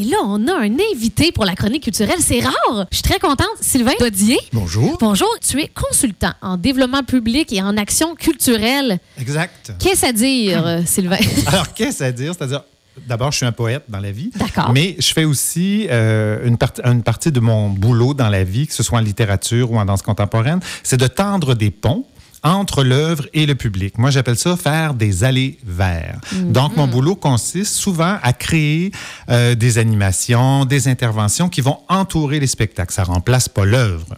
Et 0.00 0.04
là, 0.04 0.16
on 0.24 0.48
a 0.48 0.54
un 0.54 0.76
invité 0.94 1.30
pour 1.30 1.44
la 1.44 1.54
chronique 1.54 1.82
culturelle. 1.82 2.20
C'est 2.20 2.40
rare. 2.40 2.86
Je 2.90 2.96
suis 2.96 3.02
très 3.02 3.18
contente. 3.18 3.50
Sylvain 3.60 3.92
Dodier. 4.00 4.38
Bonjour. 4.50 4.96
Bonjour. 4.98 5.28
Tu 5.46 5.60
es 5.60 5.68
consultant 5.68 6.32
en 6.40 6.56
développement 6.56 7.02
public 7.02 7.52
et 7.52 7.60
en 7.60 7.76
action 7.76 8.14
culturelle. 8.14 8.98
Exact. 9.18 9.74
Qu'est-ce 9.78 10.06
à 10.06 10.12
dire, 10.12 10.66
euh, 10.66 10.80
Sylvain? 10.86 11.18
Alors, 11.48 11.74
qu'est-ce 11.74 12.02
à 12.02 12.12
dire? 12.12 12.32
C'est-à-dire, 12.34 12.62
d'abord, 13.06 13.30
je 13.30 13.36
suis 13.36 13.46
un 13.46 13.52
poète 13.52 13.84
dans 13.90 14.00
la 14.00 14.10
vie. 14.10 14.30
D'accord. 14.36 14.72
Mais 14.72 14.96
je 14.98 15.12
fais 15.12 15.24
aussi 15.24 15.86
euh, 15.90 16.46
une, 16.46 16.56
partie, 16.56 16.80
une 16.82 17.02
partie 17.02 17.30
de 17.30 17.40
mon 17.40 17.68
boulot 17.68 18.14
dans 18.14 18.30
la 18.30 18.42
vie, 18.42 18.68
que 18.68 18.72
ce 18.72 18.82
soit 18.82 19.00
en 19.00 19.02
littérature 19.02 19.70
ou 19.70 19.78
en 19.78 19.84
danse 19.84 20.00
contemporaine, 20.00 20.60
c'est 20.82 20.98
de 20.98 21.08
tendre 21.08 21.54
des 21.54 21.70
ponts 21.70 22.06
entre 22.42 22.82
l'œuvre 22.82 23.26
et 23.32 23.46
le 23.46 23.54
public. 23.54 23.98
Moi, 23.98 24.10
j'appelle 24.10 24.36
ça 24.36 24.56
faire 24.56 24.94
des 24.94 25.24
allées 25.24 25.58
vers. 25.64 26.20
Donc, 26.32 26.76
mon 26.76 26.86
boulot 26.86 27.16
consiste 27.16 27.74
souvent 27.74 28.18
à 28.22 28.32
créer 28.32 28.92
euh, 29.28 29.54
des 29.54 29.78
animations, 29.78 30.64
des 30.64 30.88
interventions 30.88 31.48
qui 31.48 31.60
vont 31.60 31.78
entourer 31.88 32.40
les 32.40 32.46
spectacles. 32.46 32.92
Ça 32.92 33.04
remplace 33.04 33.48
pas 33.48 33.64
l'œuvre. 33.64 34.16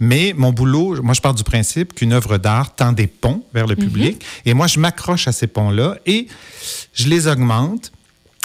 Mais 0.00 0.34
mon 0.36 0.52
boulot, 0.52 1.02
moi, 1.02 1.14
je 1.14 1.20
pars 1.20 1.34
du 1.34 1.44
principe 1.44 1.94
qu'une 1.94 2.12
œuvre 2.12 2.38
d'art 2.38 2.74
tend 2.74 2.92
des 2.92 3.06
ponts 3.06 3.42
vers 3.54 3.66
le 3.66 3.76
public. 3.76 4.24
Et 4.44 4.54
moi, 4.54 4.66
je 4.66 4.78
m'accroche 4.78 5.28
à 5.28 5.32
ces 5.32 5.46
ponts-là 5.46 5.96
et 6.06 6.28
je 6.92 7.08
les 7.08 7.26
augmente. 7.26 7.92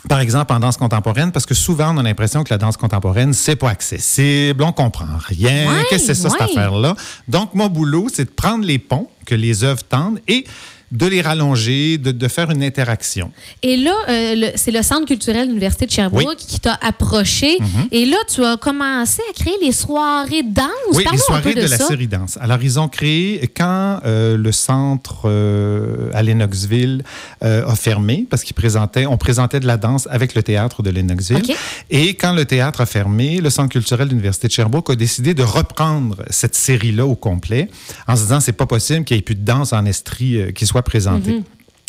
Par 0.08 0.20
exemple, 0.20 0.54
en 0.54 0.60
danse 0.60 0.78
contemporaine, 0.78 1.32
parce 1.32 1.46
que 1.46 1.54
souvent, 1.54 1.94
on 1.94 1.98
a 1.98 2.04
l'impression 2.04 2.44
que 2.44 2.54
la 2.54 2.58
danse 2.58 2.78
contemporaine, 2.78 3.34
c'est 3.34 3.56
pas 3.56 3.70
accessible, 3.70 4.64
on 4.64 4.72
comprend 4.72 5.18
rien. 5.18 5.68
Ouais, 5.68 5.84
Qu'est-ce 5.90 6.08
que 6.08 6.14
c'est 6.14 6.22
ça, 6.22 6.30
cette 6.30 6.42
affaire-là? 6.42 6.96
Donc, 7.28 7.56
mon 7.56 7.68
boulot, 7.68 8.08
c'est 8.14 8.26
de 8.26 8.30
prendre 8.30 8.64
les 8.64 8.80
ponts 8.80 9.10
que 9.26 9.36
les 9.36 9.64
œuvres 9.64 9.84
tendent 9.84 10.20
et 10.28 10.46
de 10.91 11.05
les 11.05 11.22
rallonger, 11.22 11.98
de, 11.98 12.12
de 12.12 12.27
faire 12.27 12.50
une 12.50 12.64
interaction. 12.64 13.32
Et 13.62 13.76
là, 13.76 13.94
euh, 14.08 14.52
c'est 14.55 14.72
le 14.72 14.82
Centre 14.82 15.05
culturel 15.05 15.44
de 15.44 15.48
l'Université 15.50 15.86
de 15.86 15.91
Sherbrooke 15.91 16.26
Oui. 16.28 16.36
qui 16.38 16.59
t'a 16.62 16.80
approché. 16.82 17.58
Et 17.91 18.05
là, 18.05 18.18
tu 18.34 18.44
as 18.44 18.55
commencé 18.55 19.22
à 19.30 19.34
créer 19.34 19.55
les 19.62 19.73
soirées 19.73 20.44
de 20.44 20.54
danse. 20.54 20.68
Oui, 20.92 21.00
les 21.00 21.03
Parle-nous 21.03 21.36
un 21.36 21.42
peu 21.42 21.52
soirées 21.52 21.53
de, 21.56 21.70
la 21.70 21.78
série 21.78 22.08
danse. 22.08 22.38
Alors, 22.39 22.59
ils 22.61 22.80
ont 22.80 22.88
créé, 22.88 23.52
quand 23.56 24.00
euh, 24.06 24.38
le 24.38 24.52
centre 24.53 25.23
euh, 25.26 26.09
à 26.14 26.23
Lennoxville 26.23 27.04
a 27.42 27.76
fermé, 27.76 28.26
parce 28.30 28.44
qu'ils 28.44 28.56
présentaient, 28.56 29.06
on 29.06 29.17
présentait 29.17 29.59
de 29.59 29.67
la 29.67 29.78
danse 29.78 30.08
avec 30.09 30.36
le 30.36 30.44
théâtre 30.44 30.83
de 30.83 30.89
Lennoxville. 30.89 31.44
Et 31.89 32.14
quand 32.14 32.33
le 32.33 32.45
théâtre 32.45 32.81
a 32.81 32.86
fermé, 32.86 33.42
le 33.42 33.50
centre 33.50 33.70
culturel 33.70 34.08
de 34.08 34.11
l'Université 34.11 34.48
de 34.48 34.54
Sherbrooke 34.54 34.89
a 34.89 34.95
décidé 34.95 35.33
de 35.33 35.44
reprendre 35.44 36.23
cette 36.30 36.56
série-là 36.56 37.06
au 37.06 37.16
complet, 37.16 37.70
en 38.08 38.16
se 38.16 38.23
disant, 38.23 38.39
c'est 38.39 38.54
pas 38.54 38.66
possible 38.66 39.04
qu'il 39.04 39.16
n'y 39.16 39.20
ait 39.20 39.23
plus 39.23 39.36
de 39.36 39.45
danse 39.45 39.73
en 39.73 39.86
estrie 39.86 40.54
qui 40.54 40.66
soit 40.66 40.77
présentée. 40.81 41.44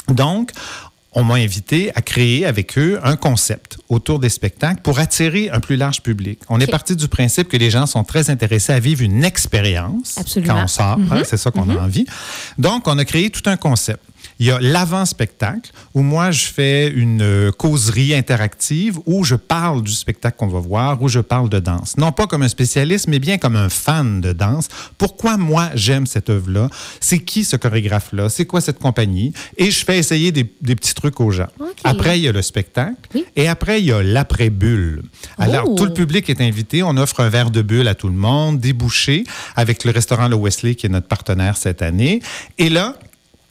Donc, 0.08 0.52
on 1.12 1.24
m'a 1.24 1.34
invité 1.34 1.90
à 1.94 2.02
créer 2.02 2.44
avec 2.44 2.78
eux 2.78 3.00
un 3.02 3.16
concept 3.16 3.78
autour 3.88 4.18
des 4.18 4.28
spectacles 4.28 4.82
pour 4.82 4.98
attirer 4.98 5.48
un 5.50 5.58
plus 5.58 5.76
large 5.76 6.02
public. 6.02 6.38
On 6.48 6.60
est 6.60 6.66
parti 6.66 6.94
du 6.96 7.08
principe 7.08 7.48
que 7.48 7.56
les 7.56 7.70
gens 7.70 7.86
sont 7.86 8.04
très 8.04 8.30
intéressés 8.30 8.72
à 8.72 8.78
vivre 8.78 9.02
une 9.02 9.24
expérience 9.24 10.16
Absolument. 10.18 10.54
quand 10.54 10.64
on 10.64 10.66
sort. 10.66 10.98
hein, 11.10 11.22
c'est 11.24 11.38
ça 11.38 11.50
qu'on 11.50 11.68
a 11.70 11.76
envie. 11.76 12.06
Donc, 12.58 12.86
on 12.86 12.98
a 12.98 13.04
créé 13.04 13.30
tout 13.30 13.48
un 13.48 13.56
concept. 13.56 14.00
Il 14.40 14.46
y 14.46 14.50
a 14.50 14.58
l'avant-spectacle 14.60 15.70
où 15.94 16.02
moi, 16.02 16.30
je 16.30 16.46
fais 16.46 16.88
une 16.88 17.22
euh, 17.22 17.50
causerie 17.50 18.14
interactive 18.14 18.98
où 19.06 19.24
je 19.24 19.34
parle 19.34 19.82
du 19.82 19.92
spectacle 19.92 20.36
qu'on 20.38 20.46
va 20.46 20.60
voir, 20.60 21.00
où 21.02 21.08
je 21.08 21.20
parle 21.20 21.48
de 21.48 21.58
danse. 21.58 21.96
Non 21.96 22.12
pas 22.12 22.26
comme 22.26 22.42
un 22.42 22.48
spécialiste, 22.48 23.08
mais 23.08 23.18
bien 23.18 23.38
comme 23.38 23.56
un 23.56 23.68
fan 23.68 24.20
de 24.20 24.32
danse. 24.32 24.68
Pourquoi 24.96 25.36
moi, 25.36 25.70
j'aime 25.74 26.06
cette 26.06 26.30
œuvre-là? 26.30 26.68
C'est 27.00 27.18
qui 27.18 27.44
ce 27.44 27.56
chorégraphe-là? 27.56 28.28
C'est 28.28 28.46
quoi 28.46 28.60
cette 28.60 28.78
compagnie? 28.78 29.32
Et 29.56 29.70
je 29.70 29.84
fais 29.84 29.98
essayer 29.98 30.30
des, 30.32 30.50
des 30.62 30.76
petits 30.76 30.94
trucs 30.94 31.20
aux 31.20 31.30
gens. 31.30 31.48
Après, 31.84 32.18
il 32.18 32.22
y 32.24 32.28
a 32.28 32.32
le 32.32 32.42
spectacle. 32.42 32.94
Oui. 33.14 33.24
Et 33.36 33.48
après, 33.48 33.80
il 33.80 33.86
y 33.86 33.92
a 33.92 34.02
l'après-bulle. 34.02 35.02
Alors, 35.38 35.64
Oh. 35.68 35.74
tout 35.74 35.84
le 35.84 35.92
public 35.92 36.30
est 36.30 36.40
invité. 36.40 36.82
On 36.82 36.96
offre 36.96 37.20
un 37.20 37.28
verre 37.28 37.50
de 37.50 37.62
bulle 37.62 37.88
à 37.88 37.94
tout 37.94 38.08
le 38.08 38.14
monde, 38.14 38.60
des 38.60 38.72
bouchées, 38.72 39.24
avec 39.56 39.84
le 39.84 39.90
restaurant 39.90 40.28
Le 40.28 40.36
Wesley, 40.36 40.76
qui 40.76 40.86
est 40.86 40.88
notre 40.88 41.08
partenaire 41.08 41.56
cette 41.56 41.82
année. 41.82 42.20
Et 42.58 42.68
là, 42.68 42.94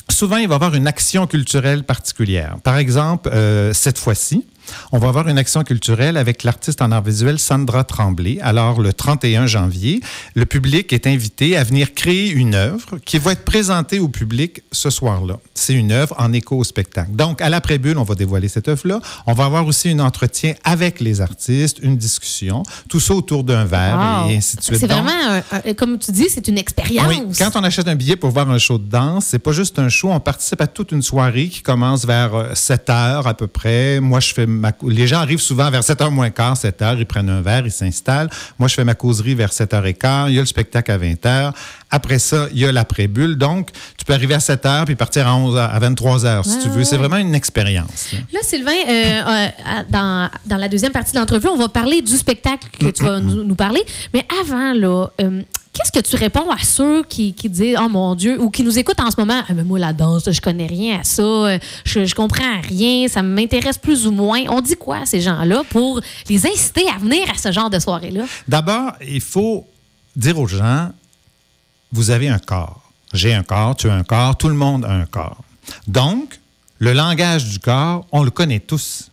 souvent, 0.10 0.38
il 0.38 0.48
va 0.48 0.54
y 0.54 0.56
avoir 0.56 0.76
une 0.76 0.88
action 0.88 1.28
culturelle 1.28 1.84
particulière. 1.84 2.58
Par 2.64 2.78
exemple, 2.78 3.30
euh, 3.34 3.74
cette 3.74 3.98
fois-ci, 3.98 4.46
on 4.92 5.00
va 5.00 5.10
avoir 5.10 5.28
une 5.28 5.38
action 5.38 5.64
culturelle 5.64 6.18
avec 6.18 6.44
l'artiste 6.44 6.82
en 6.82 6.92
art 6.92 7.04
visuel 7.04 7.40
Sandra 7.40 7.84
Tremblay. 7.84 8.40
Alors, 8.42 8.82
le 8.82 8.94
31 8.94 9.48
janvier, 9.48 10.02
le 10.36 10.46
public 10.46 10.94
est 10.94 11.08
invité 11.08 11.58
à 11.58 11.64
venir 11.64 11.94
créer 11.94 12.30
une 12.30 12.56
œuvre 12.56 12.98
qui 13.06 13.18
va 13.18 13.32
être 13.34 13.44
présentée 13.46 14.00
au 14.00 14.08
public 14.08 14.62
ce 14.72 14.90
soir-là. 14.90 15.38
C'est 15.54 15.74
une 15.74 15.92
œuvre 15.92 16.16
en 16.18 16.34
écho 16.34 16.58
au 16.58 16.64
spectacle. 16.64 17.12
Donc, 17.12 17.42
à 17.42 17.50
l'après-bulle, 17.50 17.98
on 17.98 18.04
va 18.04 18.16
dévoiler 18.16 18.48
cette 18.48 18.68
œuvre-là. 18.68 19.00
On 19.26 19.34
va 19.34 19.46
avoir 19.46 19.66
aussi 19.66 19.90
un 19.90 20.00
entretien 20.00 20.54
avec 20.64 21.00
les 21.00 21.22
artistes, 21.22 21.80
une 21.82 21.98
discussion, 21.98 22.64
tout 22.90 23.00
ça 23.00 23.14
autour 23.14 23.44
d'un 23.44 23.66
verre 23.66 23.98
Wow. 23.98 24.30
et 24.32 24.38
ainsi 24.38 24.58
de 24.58 24.62
suite. 24.62 24.80
C'est 24.80 24.88
vraiment, 24.88 25.10
un- 25.10 25.42
un- 25.70 25.74
comme 25.74 25.98
tu 25.98 26.12
dis, 26.12 26.28
c'est 26.30 26.48
une 26.48 26.58
expérience. 26.58 27.08
oui, 27.08 27.22
quand 27.38 27.52
on 27.56 27.64
achète 27.64 27.88
un 27.88 27.96
billet 27.96 28.16
pour 28.16 28.30
voir 28.32 28.50
un 28.50 28.58
show 28.58 28.78
de 28.78 28.88
danse, 28.88 29.26
c'est 29.28 29.40
pas 29.40 29.52
juste 29.52 29.80
un 29.80 29.90
show, 29.90 30.10
on 30.12 30.20
participe 30.20 30.62
à 30.62 30.68
toute 30.68 30.92
une 30.92 31.02
soirée 31.02 31.48
qui 31.50 31.62
commence 31.62 32.06
vers 32.06 32.34
euh, 32.36 32.50
7 32.54 32.90
heures 32.90 33.28
à 33.28 33.34
peu 33.34 33.48
près. 33.48 34.00
Moi, 34.00 34.20
je 34.20 34.34
fais 34.34 34.46
ma... 34.58 34.72
Les 34.86 35.08
gens 35.08 35.20
arrivent 35.20 35.40
souvent 35.42 35.70
vers 35.72 35.84
7 35.84 36.02
heures 36.02 36.12
moins 36.12 36.30
quart, 36.30 36.58
7 36.58 36.82
heures, 36.82 36.96
ils 37.00 37.06
prennent 37.06 37.30
un 37.30 37.42
verre, 37.42 37.66
ils 37.66 37.72
s'installent. 37.72 38.30
Moi, 38.60 38.68
je 38.68 38.74
fais 38.76 38.84
ma 38.84 38.96
causerie 38.96 39.36
vers 39.36 39.54
7 39.54 39.74
heures 39.74 39.86
et 39.86 39.94
quart. 39.94 40.30
Il 40.30 40.36
y 40.36 40.38
a 40.38 40.42
le 40.42 40.48
spectacle 40.48 40.92
à 40.92 40.98
20 40.98 41.26
heures. 41.26 41.54
Après 41.90 42.20
ça, 42.20 42.48
il 42.52 42.60
y 42.60 42.66
a 42.66 42.72
l'après-bulle. 42.72 43.38
Donc, 43.38 43.70
tu 43.98 44.04
peux 44.06 44.14
arriver 44.14 44.34
à 44.34 44.40
7 44.40 44.66
heures 44.66 44.86
puis 44.86 44.96
partir 44.96 45.28
à, 45.28 45.36
11 45.36 45.56
heures- 45.56 45.74
à 45.74 45.80
23 45.80 46.26
heures, 46.26 46.46
si 46.46 46.60
tu 46.60 46.70
veux. 46.70 46.78
ouais, 46.80 46.84
C'est 46.86 46.98
vraiment 46.98 47.18
une 47.18 47.36
expérience. 47.36 48.12
là. 48.14 48.20
Là, 48.34 48.40
Sylvain, 48.44 48.72
euh, 48.72 48.92
euh, 48.92 49.48
dans, 49.90 50.30
dans 50.46 50.58
la 50.58 50.68
deuxième 50.68 50.92
partie 50.92 51.14
de 51.14 51.20
l'entrevue, 51.20 51.48
on 51.48 51.58
va 51.58 51.70
parler 51.70 52.02
du 52.02 52.18
spectacle 52.18 52.68
que 52.80 52.88
tu 52.88 53.04
vas 53.04 53.20
nous, 53.20 53.44
nous 53.44 53.56
parler. 53.56 53.82
Mais 54.14 54.26
avant, 54.42 54.74
là, 54.74 55.08
euh, 55.22 55.42
qu'est-ce 55.78 55.92
que 55.92 56.00
tu 56.00 56.16
réponds 56.16 56.50
à 56.50 56.58
ceux 56.64 57.04
qui, 57.04 57.34
disent 57.34 57.78
Oh 57.80 57.88
mon 57.90 58.16
Dieu, 58.16 58.42
ou 58.42 58.50
qui 58.50 58.64
nous 58.64 58.78
écoutent 58.78 59.00
en 59.00 59.12
ce 59.12 59.16
moment? 59.18 59.42
Ah, 59.48 59.54
mais 59.54 59.64
Moi, 59.64 59.80
la 59.80 59.94
danse, 59.94 60.30
je 60.30 60.42
connais 60.42 60.68
rien 60.68 61.00
à 61.00 61.04
ça, 61.04 61.22
euh, 61.22 61.60
je, 61.86 62.06
je 62.06 62.16
comprends 62.16 62.62
rien, 62.62 63.08
ça 63.08 63.22
m'intéresse 63.22 63.78
plus 63.78 64.08
ou 64.08 64.12
moins. 64.12 64.44
On 64.50 64.62
dit 64.62 64.76
quoi 64.76 65.00
à 65.00 65.06
ces 65.06 65.22
gens-là 65.22 65.64
pour 65.70 66.02
les 66.30 66.46
inciter 66.46 66.88
à 66.90 66.98
venir 66.98 67.30
à 67.30 67.38
ce 67.38 67.52
genre 67.52 67.70
de 67.70 67.80
soirée-là? 67.80 68.26
D'abord, 68.48 68.94
il 69.08 69.22
faut 69.22 69.66
dire 70.16 70.40
aux 70.40 70.48
gens, 70.48 70.90
vous 71.92 72.10
avez 72.10 72.28
un 72.28 72.40
corps. 72.40 72.82
J'ai 73.14 73.34
un 73.34 73.44
corps, 73.44 73.76
tu 73.76 73.90
as 73.90 73.94
un 73.94 74.04
corps, 74.04 74.36
tout 74.36 74.50
le 74.50 74.56
monde 74.56 74.84
a 74.84 74.92
un 74.92 75.06
corps. 75.06 75.42
Donc, 75.88 76.40
le 76.80 76.94
langage 76.94 77.46
du 77.46 77.60
corps, 77.60 78.06
on 78.12 78.24
le 78.24 78.32
connaît 78.32 78.60
tous. 78.60 79.10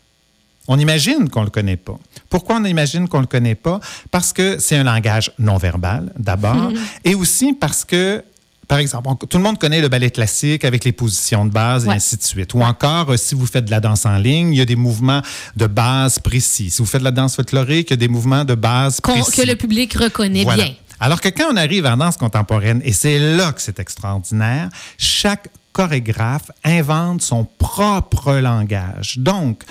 On 0.69 0.79
imagine 0.79 1.29
qu'on 1.29 1.41
ne 1.41 1.47
le 1.47 1.51
connaît 1.51 1.77
pas. 1.77 1.99
Pourquoi 2.31 2.57
on 2.57 2.65
imagine 2.65 3.07
qu'on 3.09 3.19
ne 3.19 3.23
le 3.25 3.27
connaît 3.29 3.55
pas? 3.55 3.81
Parce 4.11 4.33
que 4.33 4.59
c'est 4.59 4.77
un 4.77 4.85
langage 4.85 5.31
non 5.39 5.59
verbal, 5.59 6.13
d'abord, 6.19 6.71
et 7.05 7.15
aussi 7.15 7.53
parce 7.53 7.85
que, 7.85 8.25
par 8.67 8.79
exemple, 8.79 9.09
on- 9.11 9.15
tout 9.17 9.37
le 9.37 9.43
monde 9.43 9.59
connaît 9.59 9.83
le 9.83 9.89
ballet 9.89 10.11
classique 10.11 10.65
avec 10.65 10.85
les 10.85 10.93
positions 10.93 11.45
de 11.45 11.51
base 11.51 11.85
et 11.85 11.89
Ouais. 11.89 11.95
ainsi 11.97 12.17
de 12.17 12.23
suite. 12.23 12.55
Ou 12.55 12.63
encore, 12.63 13.11
euh, 13.13 13.17
si 13.19 13.35
vous 13.35 13.45
faites 13.47 13.67
de 13.67 13.71
la 13.71 13.81
danse 13.81 14.07
en 14.07 14.17
ligne, 14.17 14.55
il 14.55 14.57
y 14.57 14.63
a 14.63 14.65
des 14.65 14.75
mouvements 14.77 15.21
de 15.55 15.67
base 15.67 16.19
précis. 16.19 16.71
Si 16.71 16.79
vous 16.81 16.87
faites 16.87 17.01
de 17.03 17.05
la 17.05 17.11
danse 17.11 17.37
folklorique, 17.37 17.89
il 17.91 17.93
y 17.93 17.95
a 17.95 17.97
des 17.99 18.09
mouvements 18.09 18.45
de 18.47 18.55
base 18.55 19.03
précis. 19.03 19.43
que 19.43 19.47
le 19.47 19.57
public 19.57 19.93
reconnaît 19.95 20.45
Voilà. 20.45 20.65
bien. 20.65 20.75
Alors 20.99 21.21
que 21.21 21.29
quand 21.29 21.53
on 21.53 21.57
arrive 21.59 21.85
en 21.85 21.99
danse 21.99 22.17
contemporaine, 22.17 22.81
et 22.85 22.93
c'est 22.95 23.19
là 23.19 23.53
que 23.53 23.61
c'est 23.61 23.79
extraordinaire, 23.81 24.71
chaque 24.97 25.49
chorégraphe 25.75 26.51
invente 26.65 27.21
son 27.21 27.45
propre 27.59 28.37
langage. 28.37 29.19
Donc, 29.19 29.63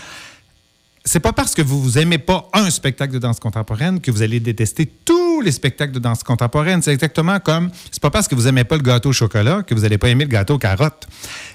c'est 1.06 1.20
pas 1.20 1.34
parce 1.34 1.54
que 1.54 1.62
vous 1.62 1.98
aimez 1.98 2.18
pas 2.18 2.50
un 2.54 2.70
spectacle 2.70 3.14
de 3.14 3.20
danse 3.20 3.40
contemporaine 3.40 4.00
que 4.00 4.10
vous 4.10 4.22
allez 4.22 4.40
détester 4.40 4.86
tous 4.86 5.42
les 5.42 5.52
spectacles 5.52 5.92
de 5.92 6.00
danse 6.00 6.24
contemporaine. 6.24 6.82
C'est 6.82 6.94
exactement 6.94 7.40
comme 7.40 7.72
c'est 7.92 8.02
pas 8.02 8.10
parce 8.10 8.28
que 8.28 8.36
vous 8.36 8.48
aimez 8.48 8.64
pas 8.64 8.78
le 8.78 8.84
gâteau 8.84 9.10
au 9.10 9.14
chocolat 9.14 9.64
que 9.64 9.76
vous 9.76 9.84
allez 9.84 9.98
pas 9.98 10.08
aimer 10.10 10.24
le 10.24 10.30
gâteau 10.30 10.56
aux 10.56 10.60
carottes. 10.60 11.08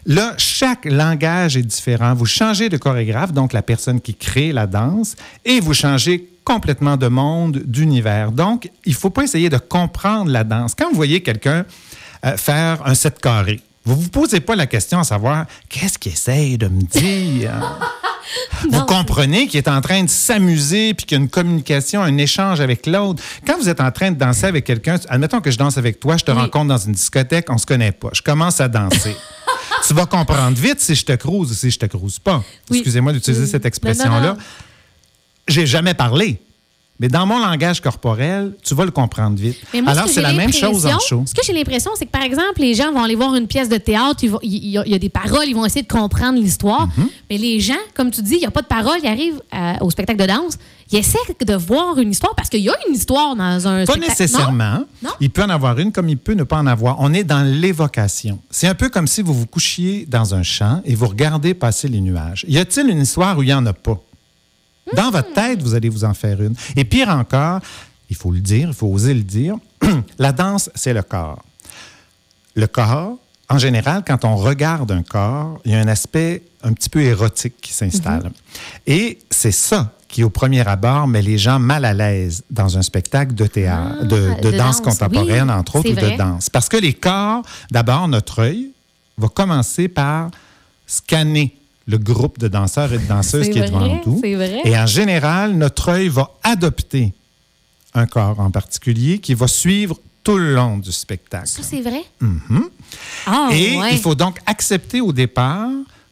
Là, 0.04 0.34
chaque 0.36 0.84
langage 0.84 1.56
est 1.56 1.62
différent. 1.62 2.14
Vous 2.14 2.26
changez 2.26 2.68
de 2.68 2.76
chorégraphe, 2.76 3.32
donc 3.32 3.54
la 3.54 3.62
personne 3.62 4.00
qui 4.00 4.14
crée 4.14 4.52
la 4.52 4.66
danse, 4.66 5.16
et 5.46 5.60
vous 5.60 5.74
changez 5.74 6.28
complètement 6.44 6.96
de 6.96 7.08
monde, 7.08 7.62
d'univers. 7.64 8.32
Donc, 8.32 8.70
il 8.84 8.94
faut 8.94 9.10
pas 9.10 9.24
essayer 9.24 9.50
de 9.50 9.58
comprendre 9.58 10.30
la 10.30 10.44
danse. 10.44 10.74
Quand 10.74 10.88
vous 10.88 10.96
voyez 10.96 11.22
quelqu'un 11.22 11.64
euh, 12.24 12.36
faire 12.36 12.86
un 12.86 12.94
set 12.94 13.18
carré, 13.20 13.60
vous 13.94 14.02
vous 14.02 14.08
posez 14.10 14.40
pas 14.40 14.56
la 14.56 14.66
question 14.66 14.98
à 14.98 15.04
savoir 15.04 15.46
qu'est-ce 15.68 15.98
qu'il 15.98 16.12
essaye 16.12 16.58
de 16.58 16.68
me 16.68 16.82
dire? 16.82 17.52
Vous 18.70 18.84
comprenez 18.84 19.46
qu'il 19.46 19.56
est 19.56 19.68
en 19.68 19.80
train 19.80 20.02
de 20.04 20.10
s'amuser 20.10 20.92
puis 20.92 21.06
qu'il 21.06 21.16
y 21.16 21.20
a 21.20 21.22
une 21.22 21.30
communication, 21.30 22.02
un 22.02 22.18
échange 22.18 22.60
avec 22.60 22.86
l'autre. 22.86 23.22
Quand 23.46 23.56
vous 23.56 23.70
êtes 23.70 23.80
en 23.80 23.90
train 23.90 24.10
de 24.10 24.18
danser 24.18 24.44
avec 24.44 24.66
quelqu'un, 24.66 24.96
admettons 25.08 25.40
que 25.40 25.50
je 25.50 25.56
danse 25.56 25.78
avec 25.78 25.98
toi, 25.98 26.18
je 26.18 26.24
te 26.24 26.30
Oui. 26.32 26.36
rencontre 26.38 26.66
dans 26.66 26.76
une 26.76 26.92
discothèque, 26.92 27.46
on 27.48 27.56
se 27.56 27.64
connaît 27.64 27.92
pas. 27.92 28.10
Je 28.12 28.20
commence 28.20 28.60
à 28.60 28.68
danser. 28.68 29.16
tu 29.86 29.94
vas 29.94 30.04
comprendre 30.04 30.58
vite 30.58 30.78
si 30.80 30.94
je 30.94 31.06
te 31.06 31.12
crouse 31.12 31.50
ou 31.52 31.54
si 31.54 31.70
je 31.70 31.78
te 31.78 31.86
crouse 31.86 32.18
pas. 32.18 32.42
Oui. 32.70 32.78
Excusez-moi 32.78 33.14
d'utiliser 33.14 33.44
Oui. 33.44 33.48
cette 33.50 33.64
expression-là. 33.64 34.36
J'ai 35.46 35.64
jamais 35.64 35.94
parlé. 35.94 36.38
Mais 37.00 37.06
dans 37.08 37.26
mon 37.26 37.38
langage 37.38 37.80
corporel, 37.80 38.54
tu 38.62 38.74
vas 38.74 38.84
le 38.84 38.90
comprendre 38.90 39.38
vite. 39.38 39.56
Mais 39.72 39.80
moi, 39.82 39.94
ce 39.94 39.98
Alors, 39.98 40.10
c'est 40.10 40.20
la 40.20 40.32
même 40.32 40.52
chose 40.52 40.84
en 40.84 40.98
show. 40.98 41.22
Ce 41.26 41.32
que 41.32 41.42
j'ai 41.44 41.52
l'impression, 41.52 41.92
c'est 41.96 42.06
que, 42.06 42.10
par 42.10 42.22
exemple, 42.22 42.60
les 42.60 42.74
gens 42.74 42.90
vont 42.92 43.04
aller 43.04 43.14
voir 43.14 43.34
une 43.36 43.46
pièce 43.46 43.68
de 43.68 43.76
théâtre, 43.76 44.24
il 44.24 44.30
y, 44.70 44.76
a- 44.78 44.82
il 44.84 44.90
y 44.92 44.94
a 44.94 44.98
des 44.98 45.08
paroles, 45.08 45.44
ils 45.46 45.54
vont 45.54 45.64
essayer 45.64 45.82
de 45.82 45.86
comprendre 45.88 46.40
l'histoire. 46.40 46.88
Mm-hmm. 46.88 47.06
Mais 47.30 47.38
les 47.38 47.60
gens, 47.60 47.74
comme 47.94 48.10
tu 48.10 48.20
dis, 48.22 48.34
il 48.34 48.40
n'y 48.40 48.46
a 48.46 48.50
pas 48.50 48.62
de 48.62 48.66
paroles, 48.66 48.98
ils 49.02 49.08
arrivent 49.08 49.40
à- 49.52 49.82
au 49.84 49.90
spectacle 49.90 50.20
de 50.20 50.26
danse, 50.26 50.58
ils 50.90 50.98
essaient 50.98 51.18
de 51.40 51.54
voir 51.54 51.98
une 51.98 52.10
histoire 52.10 52.34
parce 52.34 52.48
qu'il 52.48 52.60
y 52.62 52.68
a 52.68 52.74
une 52.88 52.94
histoire 52.94 53.36
dans 53.36 53.68
un 53.68 53.84
Pas 53.84 53.92
spectacle. 53.92 54.08
nécessairement. 54.08 54.84
Non? 55.02 55.10
Il 55.20 55.30
peut 55.30 55.42
en 55.44 55.50
avoir 55.50 55.78
une 55.78 55.92
comme 55.92 56.08
il 56.08 56.18
peut 56.18 56.34
ne 56.34 56.42
pas 56.44 56.56
en 56.58 56.66
avoir. 56.66 56.96
On 56.98 57.12
est 57.14 57.24
dans 57.24 57.42
l'évocation. 57.78 58.40
C'est 58.50 58.66
un 58.66 58.74
peu 58.74 58.88
comme 58.88 59.06
si 59.06 59.22
vous 59.22 59.34
vous 59.34 59.46
couchiez 59.46 60.04
dans 60.08 60.34
un 60.34 60.42
champ 60.42 60.80
et 60.84 60.94
vous 60.96 61.06
regardez 61.06 61.54
passer 61.54 61.86
les 61.88 62.00
nuages. 62.00 62.44
Y 62.48 62.58
a-t-il 62.58 62.88
une 62.90 63.02
histoire 63.02 63.38
où 63.38 63.42
il 63.42 63.46
n'y 63.46 63.54
en 63.54 63.66
a 63.66 63.72
pas? 63.72 64.00
Dans 64.96 65.10
votre 65.10 65.32
tête, 65.32 65.62
vous 65.62 65.74
allez 65.74 65.88
vous 65.88 66.04
en 66.04 66.14
faire 66.14 66.40
une. 66.42 66.54
Et 66.76 66.84
pire 66.84 67.08
encore, 67.10 67.60
il 68.10 68.16
faut 68.16 68.30
le 68.30 68.40
dire, 68.40 68.68
il 68.68 68.74
faut 68.74 68.88
oser 68.88 69.14
le 69.14 69.22
dire, 69.22 69.56
la 70.18 70.32
danse, 70.32 70.70
c'est 70.74 70.92
le 70.92 71.02
corps. 71.02 71.42
Le 72.54 72.66
corps, 72.66 73.16
en 73.48 73.58
général, 73.58 74.02
quand 74.06 74.24
on 74.24 74.36
regarde 74.36 74.90
un 74.92 75.02
corps, 75.02 75.58
il 75.64 75.72
y 75.72 75.74
a 75.74 75.78
un 75.78 75.88
aspect 75.88 76.42
un 76.62 76.72
petit 76.72 76.90
peu 76.90 77.00
érotique 77.00 77.54
qui 77.60 77.72
s'installe. 77.72 78.30
Et 78.86 79.18
c'est 79.30 79.52
ça 79.52 79.92
qui, 80.08 80.24
au 80.24 80.30
premier 80.30 80.66
abord, 80.66 81.06
met 81.06 81.22
les 81.22 81.38
gens 81.38 81.58
mal 81.58 81.84
à 81.84 81.94
l'aise 81.94 82.42
dans 82.50 82.78
un 82.78 82.82
spectacle 82.82 83.34
de 83.34 83.46
théâtre, 83.46 83.98
Ah, 84.00 84.04
de, 84.04 84.08
de 84.42 84.50
de 84.50 84.56
danse, 84.56 84.80
danse, 84.82 84.98
contemporaine, 84.98 85.50
oui, 85.50 85.56
entre 85.56 85.76
autres, 85.76 85.90
ou 85.90 85.94
de 85.94 86.16
danse. 86.16 86.50
Parce 86.50 86.68
que 86.68 86.78
les 86.78 86.94
corps, 86.94 87.42
d'abord, 87.70 88.08
notre 88.08 88.40
œil 88.40 88.70
va 89.18 89.28
commencer 89.28 89.88
par 89.88 90.30
scanner 90.86 91.54
le 91.88 91.98
groupe 91.98 92.38
de 92.38 92.46
danseurs 92.48 92.92
et 92.92 92.98
de 92.98 93.06
danseuses 93.06 93.48
qui 93.48 93.58
est 93.58 93.66
devant 93.66 93.80
vrai, 93.80 94.02
nous. 94.06 94.20
c'est 94.22 94.34
vrai. 94.34 94.60
Et 94.64 94.78
en 94.78 94.86
général, 94.86 95.54
notre 95.54 95.88
œil 95.88 96.08
va 96.08 96.30
adopter 96.44 97.14
un 97.94 98.06
corps 98.06 98.38
en 98.38 98.50
particulier 98.50 99.18
qui 99.18 99.32
va 99.34 99.48
suivre 99.48 99.98
tout 100.22 100.36
le 100.36 100.54
long 100.54 100.76
du 100.76 100.92
spectacle. 100.92 101.48
Ça, 101.48 101.62
c'est 101.62 101.80
vrai? 101.80 102.02
Ah, 103.26 103.48
Mm-hmm. 103.50 103.52
Et 103.54 103.78
ouais. 103.78 103.92
il 103.92 103.98
faut 103.98 104.14
donc 104.14 104.38
accepter 104.46 105.00
au 105.00 105.12
départ 105.12 105.70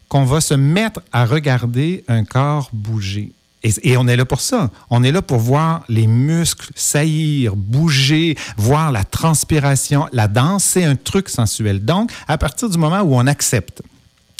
qu'on 0.09 0.25
va 0.25 0.41
se 0.41 0.55
mettre 0.55 1.01
à 1.13 1.27
regarder 1.27 2.05
un 2.09 2.25
corps 2.25 2.71
bouger. 2.73 3.33
Et, 3.63 3.73
et 3.83 3.97
on 3.99 4.07
est 4.09 4.17
là 4.17 4.25
pour 4.25 4.41
ça. 4.41 4.71
On 4.89 5.03
est 5.03 5.13
là 5.13 5.21
pour 5.21 5.39
voir 5.39 5.85
les 5.89 6.07
muscles 6.07 6.71
saillir, 6.75 7.55
bouger, 7.57 8.37
voir 8.57 8.93
la 8.93 9.05
transpiration. 9.05 10.07
La 10.13 10.29
danse, 10.29 10.65
c'est 10.65 10.85
un 10.85 10.97
truc 10.97 11.29
sensuel. 11.29 11.85
Donc, 11.85 12.11
à 12.29 12.39
partir 12.39 12.71
du 12.71 12.79
moment 12.79 13.01
où 13.03 13.15
on 13.15 13.27
accepte 13.27 13.83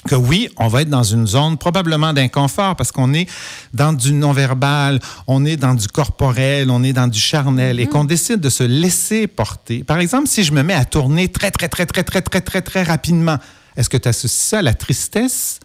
que 0.07 0.15
oui, 0.15 0.49
on 0.57 0.69
va 0.69 0.83
être 0.83 0.89
dans 0.89 1.03
une 1.03 1.27
zone 1.27 1.59
probablement 1.59 2.13
d'inconfort 2.13 2.77
parce 2.77 2.93
qu'on 2.93 3.13
est 3.15 3.29
dans 3.75 3.93
du 3.93 4.13
non-verbal, 4.13 5.01
on 5.27 5.45
est 5.45 5.57
dans 5.57 5.75
du 5.75 5.89
corporel, 5.89 6.71
on 6.71 6.83
est 6.83 6.93
dans 6.93 7.09
du 7.09 7.21
charnel 7.21 7.81
et 7.81 7.87
qu'on 7.87 8.05
décide 8.05 8.41
de 8.41 8.49
se 8.49 8.65
laisser 8.65 9.27
porter. 9.27 9.85
Par 9.85 9.99
exemple, 9.99 10.29
si 10.29 10.45
je 10.45 10.53
me 10.53 10.63
mets 10.63 10.75
à 10.75 10.85
tourner 10.85 11.29
très, 11.29 11.51
très, 11.51 11.69
très, 11.69 11.87
très, 11.87 12.05
très, 12.05 12.23
très, 12.23 12.41
très, 12.41 12.63
très 12.63 12.83
rapidement, 12.83 13.39
est-ce 13.77 13.89
que 13.89 13.97
tu 13.97 14.09
associes 14.09 14.49
ça 14.49 14.59
à 14.59 14.63
la 14.63 14.75
tristesse 14.75 15.61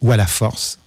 ou 0.00 0.12
à 0.12 0.16
la 0.16 0.26
force? 0.26 0.78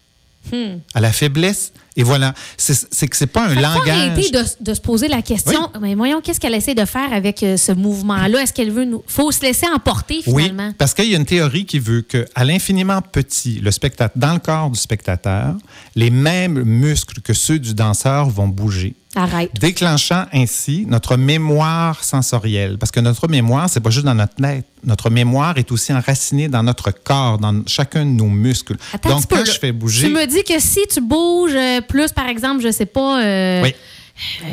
À 0.94 1.02
la 1.02 1.12
faiblesse? 1.12 1.74
Et 1.96 2.04
voilà, 2.04 2.34
c'est 2.58 3.08
que 3.08 3.16
c'est 3.16 3.28
pas 3.28 3.48
un 3.48 3.56
langage. 3.56 3.88
arrêter 3.90 4.32
de, 4.32 4.44
de 4.62 4.74
se 4.74 4.82
poser 4.82 5.08
la 5.08 5.22
question, 5.22 5.70
mais 5.80 5.94
voyons, 5.96 6.22
qu'est-ce 6.22 6.40
qu'elle 6.40 6.56
essaie 6.56 6.74
de 6.76 6.86
faire 6.86 7.14
avec 7.14 7.44
euh, 7.44 7.56
ce 7.58 7.72
mouvement-là? 7.72 8.42
Est-ce 8.42 8.54
qu'elle 8.54 8.72
veut 8.72 8.86
nous... 8.86 9.04
faut 9.08 9.32
se 9.32 9.42
laisser 9.42 9.68
emporter, 9.68 10.22
Oui, 10.28 10.44
finalement? 10.44 10.74
parce 10.78 10.94
qu'il 10.94 11.10
y 11.10 11.14
a 11.14 11.18
une 11.18 11.26
théorie 11.26 11.66
qui 11.66 11.80
veut 11.80 12.02
que 12.02 12.26
à 12.36 12.44
l'infiniment 12.46 13.02
petit, 13.02 13.60
le 13.60 13.70
spectateur, 13.72 14.12
dans 14.16 14.34
le 14.34 14.40
corps 14.40 14.70
du 14.72 14.80
spectateur, 14.80 15.56
les 15.96 16.10
mêmes 16.10 16.64
muscles 16.64 17.22
que 17.22 17.34
ceux 17.34 17.60
du 17.60 17.74
danseur 17.76 18.30
vont 18.30 18.48
bouger. 18.48 18.96
Arrête. 19.16 19.52
Déclenchant 19.60 20.26
ainsi 20.34 20.86
notre 20.88 21.18
mémoire 21.18 22.04
sensorielle. 22.04 22.78
Parce 22.80 22.92
que 22.92 23.00
notre 23.00 23.28
mémoire, 23.28 23.70
c'est 23.70 23.80
pas 23.80 23.90
juste 23.92 24.06
dans 24.06 24.16
notre 24.16 24.36
tête. 24.36 24.66
Notre 24.84 25.10
mémoire 25.10 25.58
est 25.58 25.72
aussi 25.72 25.94
enracinée 25.94 26.48
dans 26.48 26.64
notre 26.64 26.92
corps, 26.92 27.38
dans 27.38 27.62
chacun 27.68 28.06
de 28.06 28.12
nos 28.12 28.28
muscles. 28.30 28.76
Attends 28.92 29.10
Donc, 29.10 29.26
quand 29.30 29.46
je 29.46 29.52
fais 29.60 29.72
bouger. 29.72 30.08
Tu 30.08 30.14
me 30.14 30.26
dis 30.26 30.44
que 30.44 30.60
si 30.60 30.82
tu 30.92 31.00
bouges 31.00 31.54
euh, 31.56 31.82
plus, 31.82 32.12
par 32.12 32.28
exemple, 32.28 32.64
je 32.64 32.72
sais 32.72 32.86
pas... 32.88 33.24
euh, 33.24 33.62
Oui. 33.64 33.74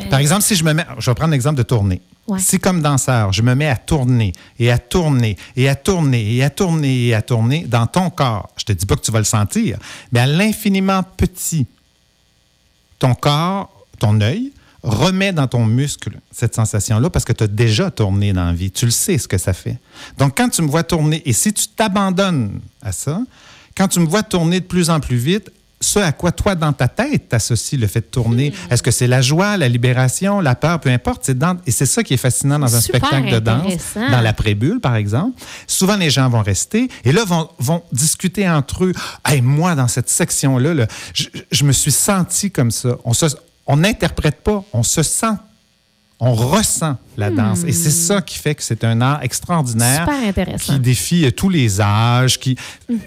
Par 0.09 0.19
exemple, 0.19 0.41
si 0.43 0.55
je 0.55 0.63
me 0.63 0.73
mets, 0.73 0.85
je 0.97 1.09
vais 1.09 1.15
prendre 1.15 1.31
l'exemple 1.31 1.57
de 1.57 1.63
tourner. 1.63 2.01
Ouais. 2.27 2.39
Si 2.39 2.59
comme 2.59 2.81
danseur, 2.81 3.33
je 3.33 3.41
me 3.41 3.53
mets 3.55 3.67
à 3.67 3.75
tourner 3.75 4.31
et 4.59 4.71
à 4.71 4.77
tourner 4.77 5.37
et 5.55 5.67
à 5.69 5.75
tourner 5.75 6.35
et 6.35 6.43
à 6.43 6.49
tourner 6.49 7.07
et 7.07 7.13
à 7.15 7.21
tourner 7.21 7.65
dans 7.67 7.87
ton 7.87 8.09
corps, 8.09 8.49
je 8.57 8.63
te 8.65 8.71
dis 8.73 8.85
pas 8.85 8.95
que 8.95 9.01
tu 9.01 9.11
vas 9.11 9.19
le 9.19 9.25
sentir, 9.25 9.77
mais 10.11 10.19
à 10.19 10.27
l'infiniment 10.27 11.03
petit, 11.03 11.65
ton 12.99 13.13
corps, 13.15 13.80
ton 14.01 14.19
œil 14.21 14.51
remet 14.83 15.31
dans 15.31 15.47
ton 15.47 15.65
muscle 15.65 16.11
cette 16.31 16.55
sensation-là 16.55 17.09
parce 17.11 17.23
que 17.23 17.33
tu 17.33 17.43
as 17.43 17.47
déjà 17.47 17.91
tourné 17.91 18.33
dans 18.33 18.45
la 18.45 18.53
vie. 18.53 18.71
Tu 18.71 18.85
le 18.85 18.91
sais 18.91 19.17
ce 19.19 19.27
que 19.27 19.37
ça 19.37 19.53
fait. 19.53 19.77
Donc, 20.17 20.35
quand 20.35 20.49
tu 20.49 20.63
me 20.63 20.67
vois 20.67 20.81
tourner, 20.83 21.21
et 21.25 21.33
si 21.33 21.53
tu 21.53 21.67
t'abandonnes 21.67 22.59
à 22.81 22.91
ça, 22.91 23.21
quand 23.77 23.87
tu 23.87 23.99
me 23.99 24.07
vois 24.07 24.23
tourner 24.23 24.59
de 24.59 24.65
plus 24.65 24.89
en 24.89 24.99
plus 24.99 25.17
vite, 25.17 25.51
ce 25.83 25.97
à 25.99 26.11
quoi 26.11 26.31
toi, 26.31 26.53
dans 26.55 26.73
ta 26.73 26.87
tête, 26.87 27.29
t'associes 27.29 27.77
le 27.79 27.87
fait 27.87 28.01
de 28.01 28.05
tourner. 28.05 28.51
Hmm. 28.51 28.73
Est-ce 28.73 28.83
que 28.83 28.91
c'est 28.91 29.07
la 29.07 29.21
joie, 29.21 29.57
la 29.57 29.67
libération, 29.67 30.39
la 30.39 30.53
peur, 30.55 30.79
peu 30.79 30.89
importe. 30.89 31.21
C'est 31.25 31.37
dans- 31.37 31.57
et 31.65 31.71
c'est 31.71 31.87
ça 31.87 32.03
qui 32.03 32.13
est 32.15 32.17
fascinant 32.17 32.59
dans 32.59 32.75
un 32.75 32.81
Super 32.81 32.99
spectacle 33.07 33.33
de 33.33 33.39
danse, 33.39 33.73
dans 34.11 34.21
la 34.21 34.33
prébule, 34.33 34.79
par 34.79 34.95
exemple. 34.95 35.39
Souvent, 35.67 35.95
les 35.95 36.09
gens 36.11 36.27
vont 36.29 36.41
rester 36.43 36.87
et 37.03 37.11
là, 37.11 37.23
vont, 37.25 37.49
vont 37.59 37.81
discuter 37.91 38.47
entre 38.49 38.85
eux. 38.85 38.93
Hey, 39.25 39.41
moi, 39.41 39.73
dans 39.75 39.87
cette 39.87 40.09
section-là, 40.09 40.73
là, 40.75 40.87
je, 41.15 41.25
je 41.51 41.63
me 41.63 41.71
suis 41.71 41.91
senti 41.91 42.49
comme 42.51 42.69
ça. 42.71 42.97
On 43.03 43.13
se- 43.13 43.25
on 43.67 43.77
n'interprète 43.77 44.41
pas, 44.43 44.63
on 44.73 44.83
se 44.83 45.03
sent. 45.03 45.33
On 46.23 46.33
ressent 46.35 46.97
la 47.17 47.31
danse. 47.31 47.63
Et 47.65 47.71
c'est 47.71 47.89
ça 47.89 48.21
qui 48.21 48.37
fait 48.37 48.53
que 48.53 48.61
c'est 48.61 48.83
un 48.83 49.01
art 49.01 49.23
extraordinaire 49.23 50.07
qui 50.59 50.77
défie 50.79 51.25
euh, 51.25 51.31
tous 51.31 51.49
les 51.49 51.81
âges. 51.81 52.37
Qui... 52.39 52.55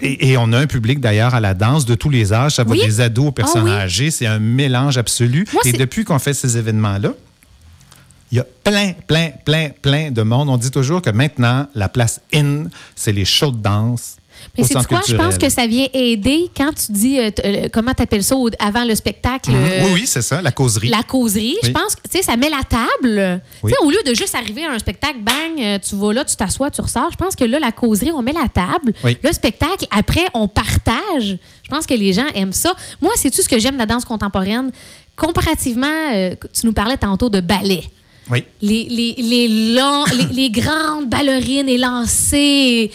et, 0.01 0.31
et 0.31 0.37
on 0.37 0.51
a 0.51 0.59
un 0.59 0.67
public 0.67 0.99
d'ailleurs 0.99 1.33
à 1.33 1.39
la 1.39 1.53
danse 1.53 1.85
de 1.85 1.95
tous 1.95 2.09
les 2.09 2.33
âges. 2.33 2.55
Ça 2.55 2.65
va 2.65 2.71
Oui? 2.71 2.81
des 2.85 2.99
ados 2.99 3.27
aux 3.27 3.31
personnes 3.31 3.67
Ah 3.69 3.75
oui? 3.77 3.81
âgées. 3.83 4.11
C'est 4.11 4.25
un 4.25 4.39
mélange 4.39 4.97
absolu. 4.97 5.45
Moi, 5.53 5.61
et 5.63 5.71
depuis 5.71 6.03
qu'on 6.03 6.19
fait 6.19 6.33
ces 6.33 6.57
événements-là, 6.57 7.13
il 8.33 8.37
y 8.39 8.41
a 8.41 8.45
plein, 8.65 8.91
plein, 9.07 9.29
plein, 9.45 9.69
plein 9.81 10.11
de 10.11 10.21
monde. 10.21 10.49
On 10.49 10.57
dit 10.57 10.71
toujours 10.71 11.01
que 11.01 11.09
maintenant, 11.11 11.67
la 11.73 11.87
place 11.87 12.19
in, 12.33 12.65
c'est 12.97 13.13
les 13.13 13.23
shows 13.23 13.51
de 13.51 13.61
danse. 13.61 14.17
Mais 14.57 14.63
c'est 14.63 14.73
quoi? 14.87 15.01
Je 15.07 15.15
pense 15.15 15.37
que 15.37 15.49
ça 15.49 15.67
vient 15.67 15.87
aider 15.93 16.49
quand 16.55 16.71
tu 16.73 16.91
dis, 16.91 17.19
euh, 17.19 17.29
euh, 17.43 17.67
comment 17.73 17.93
tu 17.93 18.03
appelles 18.03 18.23
ça 18.23 18.35
avant 18.59 18.85
le 18.85 18.95
spectacle? 18.95 19.51
Mhm. 19.51 19.57
euh, 19.57 19.83
Oui, 19.85 19.91
oui, 19.95 20.03
c'est 20.05 20.21
ça, 20.21 20.41
la 20.41 20.51
causerie. 20.51 20.87
La 20.89 21.03
causerie, 21.03 21.57
je 21.63 21.71
pense 21.71 21.95
que 21.95 22.01
tu 22.09 22.17
sais, 22.17 22.23
ça 22.23 22.37
met 22.37 22.49
la 22.49 22.61
table. 22.63 23.41
Oui. 23.63 23.71
Au 23.81 23.89
lieu 23.89 23.99
de 24.05 24.13
juste 24.13 24.35
arriver 24.35 24.65
à 24.65 24.71
un 24.71 24.79
spectacle, 24.79 25.19
bang, 25.21 25.79
tu 25.81 25.95
vas 25.95 26.13
là, 26.13 26.23
tu 26.25 26.35
t'assois, 26.35 26.71
tu 26.71 26.81
ressors. 26.81 27.09
Je 27.11 27.17
pense 27.17 27.35
que 27.35 27.43
là, 27.43 27.59
la 27.59 27.71
causerie, 27.71 28.11
on 28.11 28.21
met 28.21 28.33
la 28.33 28.47
table. 28.47 28.93
Oui. 29.03 29.17
Le 29.23 29.31
spectacle, 29.33 29.85
après, 29.91 30.25
on 30.33 30.47
partage. 30.47 31.37
Je 31.63 31.69
pense 31.69 31.85
que 31.85 31.93
les 31.93 32.13
gens 32.13 32.27
aiment 32.35 32.53
ça. 32.53 32.73
Moi, 33.01 33.11
c'est 33.15 33.31
tout 33.31 33.41
ce 33.41 33.49
que 33.49 33.59
j'aime 33.59 33.73
de 33.75 33.79
la 33.79 33.85
danse 33.85 34.05
contemporaine? 34.05 34.71
Comparativement, 35.15 36.11
tu 36.53 36.65
nous 36.65 36.73
parlais 36.73 36.97
tantôt 36.97 37.29
de 37.29 37.39
ballet. 37.39 37.83
Oui. 38.29 38.43
Les, 38.61 38.83
les, 38.89 39.15
les, 39.17 39.47
longs- 39.75 40.05
les, 40.17 40.33
les 40.33 40.49
grandes 40.49 41.09
ballerines 41.09 41.69
élancées. 41.69 42.91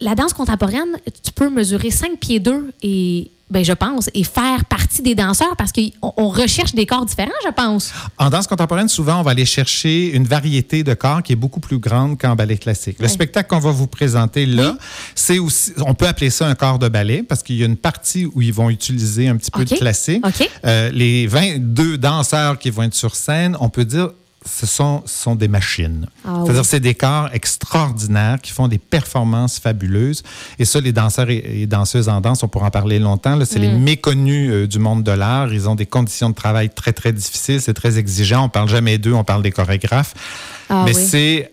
La 0.00 0.14
danse 0.14 0.32
contemporaine, 0.32 0.96
tu 1.24 1.32
peux 1.32 1.50
mesurer 1.50 1.90
5 1.90 2.18
pieds 2.20 2.38
2 2.38 2.72
et, 2.82 3.32
ben, 3.50 3.64
je 3.64 3.72
pense, 3.72 4.08
et 4.14 4.22
faire 4.22 4.64
partie 4.66 5.02
des 5.02 5.16
danseurs 5.16 5.56
parce 5.56 5.72
qu'on 5.72 5.90
on 6.16 6.28
recherche 6.28 6.72
des 6.72 6.86
corps 6.86 7.04
différents, 7.04 7.32
je 7.44 7.50
pense. 7.50 7.92
En 8.16 8.30
danse 8.30 8.46
contemporaine, 8.46 8.88
souvent, 8.88 9.18
on 9.18 9.22
va 9.22 9.32
aller 9.32 9.44
chercher 9.44 10.12
une 10.12 10.22
variété 10.24 10.84
de 10.84 10.94
corps 10.94 11.22
qui 11.24 11.32
est 11.32 11.36
beaucoup 11.36 11.58
plus 11.58 11.78
grande 11.78 12.16
qu'en 12.16 12.36
ballet 12.36 12.58
classique. 12.58 12.98
Le 13.00 13.06
Oui. 13.06 13.10
spectacle 13.10 13.48
qu'on 13.48 13.58
va 13.58 13.72
vous 13.72 13.88
présenter 13.88 14.46
là, 14.46 14.76
c'est 15.16 15.40
aussi, 15.40 15.72
on 15.78 15.94
peut 15.94 16.06
appeler 16.06 16.30
ça 16.30 16.46
un 16.46 16.54
corps 16.54 16.78
de 16.78 16.88
ballet 16.88 17.24
parce 17.24 17.42
qu'il 17.42 17.56
y 17.56 17.62
a 17.64 17.66
une 17.66 17.76
partie 17.76 18.24
où 18.26 18.40
ils 18.40 18.52
vont 18.52 18.70
utiliser 18.70 19.26
un 19.26 19.36
petit 19.36 19.50
peu 19.50 19.64
de 19.64 19.74
classique. 19.74 20.22
Euh, 20.64 20.90
les 20.92 21.26
22 21.26 21.98
danseurs 21.98 22.58
qui 22.60 22.70
vont 22.70 22.84
être 22.84 22.94
sur 22.94 23.16
scène, 23.16 23.56
on 23.60 23.68
peut 23.68 23.84
dire 23.84 24.10
ce 24.48 24.66
sont, 24.66 25.02
sont 25.06 25.34
des 25.34 25.48
machines. 25.48 26.06
Ah 26.24 26.40
C'est-à-dire 26.42 26.62
oui. 26.62 26.68
c'est 26.68 26.80
des 26.80 26.94
corps 26.94 27.28
extraordinaires 27.32 28.38
qui 28.42 28.52
font 28.52 28.68
des 28.68 28.78
performances 28.78 29.58
fabuleuses. 29.58 30.22
Et 30.58 30.64
ça, 30.64 30.80
les 30.80 30.92
danseurs 30.92 31.30
et, 31.30 31.62
et 31.62 31.66
danseuses 31.66 32.08
en 32.08 32.20
danse, 32.20 32.42
on 32.42 32.48
pourra 32.48 32.66
en 32.66 32.70
parler 32.70 32.98
longtemps. 32.98 33.38
C'est 33.44 33.58
les 33.58 33.68
Mm. 33.68 33.78
méconnus 33.82 34.50
euh, 34.50 34.66
du 34.66 34.78
monde 34.78 35.02
de 35.04 35.12
l'art. 35.12 35.52
Ils 35.52 35.68
ont 35.68 35.74
des 35.74 35.86
conditions 35.86 36.30
de 36.30 36.34
travail 36.34 36.70
très, 36.70 36.92
très 36.92 37.12
difficiles. 37.12 37.60
C'est 37.60 37.74
très 37.74 37.98
exigeant. 37.98 38.44
On 38.44 38.48
parle 38.48 38.68
jamais 38.68 38.98
d'eux, 38.98 39.12
on 39.12 39.24
parle 39.24 39.42
des 39.42 39.52
chorégraphes. 39.52 40.14
Ah 40.70 40.82
Mais 40.86 40.96
oui. 40.96 41.06
c'est 41.10 41.50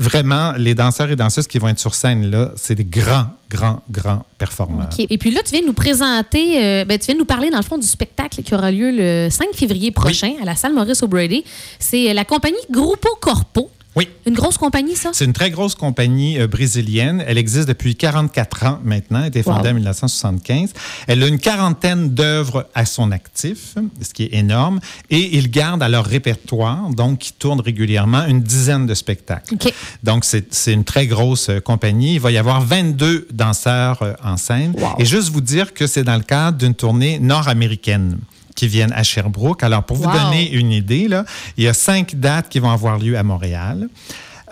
vraiment 0.00 0.52
les 0.56 0.74
danseurs 0.74 1.10
et 1.10 1.16
danseuses 1.16 1.46
qui 1.46 1.58
vont 1.58 1.68
être 1.68 1.78
sur 1.78 1.94
scène 1.94 2.30
là, 2.30 2.52
c'est 2.56 2.74
des 2.74 2.84
grands, 2.84 3.26
grands, 3.50 3.82
grands 3.90 4.24
performeurs. 4.38 4.88
Et 4.98 5.18
puis 5.18 5.30
là, 5.30 5.42
tu 5.44 5.52
viens 5.52 5.60
de 5.60 5.66
nous 5.66 5.74
présenter, 5.74 6.64
euh, 6.64 6.84
ben, 6.86 6.98
tu 6.98 7.06
viens 7.06 7.14
de 7.14 7.20
nous 7.20 7.26
parler, 7.26 7.50
dans 7.50 7.58
le 7.58 7.62
fond, 7.62 7.76
du 7.76 7.86
spectacle 7.86 8.42
qui 8.42 8.54
aura 8.54 8.70
lieu 8.70 8.90
le 8.90 9.28
5 9.30 9.48
février 9.52 9.90
prochain 9.90 10.32
à 10.40 10.46
la 10.46 10.56
salle 10.56 10.72
Maurice 10.72 11.02
O'Brady. 11.02 11.44
C'est 11.78 12.10
euh, 12.10 12.14
la 12.14 12.24
compagnie 12.24 12.56
Gruppo 12.70 13.10
Corpo 13.20 13.70
Oui. 13.96 14.08
Une 14.24 14.34
grosse 14.34 14.56
compagnie, 14.56 14.94
ça? 14.94 15.10
C'est 15.12 15.24
une 15.24 15.32
très 15.32 15.50
grosse 15.50 15.74
compagnie 15.74 16.38
euh, 16.38 16.46
brésilienne. 16.46 17.24
Elle 17.26 17.38
existe 17.38 17.66
depuis 17.66 17.96
44 17.96 18.64
ans 18.66 18.78
maintenant. 18.84 19.18
Elle 19.18 19.24
a 19.24 19.28
été 19.28 19.42
fondée 19.42 19.60
Wow. 19.68 19.70
en 19.70 19.74
1975. 19.74 20.70
Elle 21.08 21.22
a 21.24 21.26
une 21.26 21.40
quarantaine 21.40 22.10
d'œuvres 22.10 22.68
à 22.74 22.84
son 22.86 23.10
actif, 23.10 23.74
ce 24.00 24.14
qui 24.14 24.24
est 24.24 24.34
énorme. 24.34 24.78
Et 25.10 25.36
ils 25.36 25.50
gardent 25.50 25.82
à 25.82 25.88
leur 25.88 26.04
répertoire, 26.06 26.88
donc 26.90 27.18
qui 27.18 27.32
tournent 27.32 27.60
régulièrement, 27.60 28.24
une 28.26 28.42
dizaine 28.42 28.86
de 28.86 28.94
spectacles. 28.94 29.56
Donc, 30.04 30.24
c'est 30.24 30.54
c'est 30.54 30.72
une 30.72 30.84
très 30.84 31.06
grosse 31.08 31.48
euh, 31.48 31.58
compagnie. 31.60 32.14
Il 32.14 32.20
va 32.20 32.30
y 32.30 32.38
avoir 32.38 32.60
22 32.60 33.26
danseurs 33.32 34.02
euh, 34.02 34.12
en 34.22 34.36
scène. 34.36 34.72
Wow. 34.78 34.94
Et 34.98 35.04
juste 35.04 35.30
vous 35.30 35.40
dire 35.40 35.74
que 35.74 35.86
c'est 35.88 36.04
dans 36.04 36.16
le 36.16 36.22
cadre 36.22 36.58
d'une 36.58 36.74
tournée 36.74 37.18
nord-américaine 37.18 38.18
qui 38.54 38.66
viennent 38.68 38.92
à 38.92 39.02
Sherbrooke. 39.02 39.62
Alors, 39.62 39.84
pour 39.84 39.96
vous 39.96 40.10
donner 40.10 40.50
une 40.52 40.72
idée, 40.72 41.08
là, 41.08 41.24
il 41.56 41.64
y 41.64 41.68
a 41.68 41.72
cinq 41.74 42.14
dates 42.16 42.48
qui 42.48 42.58
vont 42.58 42.70
avoir 42.70 42.98
lieu 42.98 43.16
à 43.16 43.22
Montréal. 43.22 43.88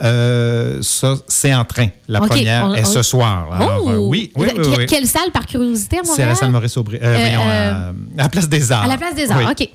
Euh, 0.01 0.79
ça, 0.81 1.17
c'est 1.27 1.53
en 1.53 1.65
train. 1.65 1.89
La 2.07 2.21
première 2.21 2.67
on- 2.67 2.75
est 2.75 2.85
ce 2.85 3.03
soir. 3.03 3.53
Alors, 3.53 3.83
oh! 3.85 3.91
euh, 3.91 3.97
oui, 3.97 4.33
oui, 4.37 4.49
oui, 4.57 4.63
oui. 4.79 4.87
Quelle 4.87 5.07
salle, 5.07 5.33
par 5.33 5.45
curiosité, 5.47 5.97
à 5.97 6.01
C'est 6.05 6.07
à 6.07 6.11
Montréal? 6.11 6.29
la 6.29 6.35
salle 6.37 6.51
Maurice 6.53 6.77
Aubry. 6.77 6.99
euh, 7.03 7.91
à, 7.91 7.93
la 8.17 8.29
place 8.29 8.49
des 8.49 8.71
Arts. 8.71 8.85
À 8.85 8.89
la 8.89 8.97
place 8.97 9.15
des 9.17 9.31
Arts, 9.31 9.39
Oui. 9.39 9.45
OK. 9.51 9.69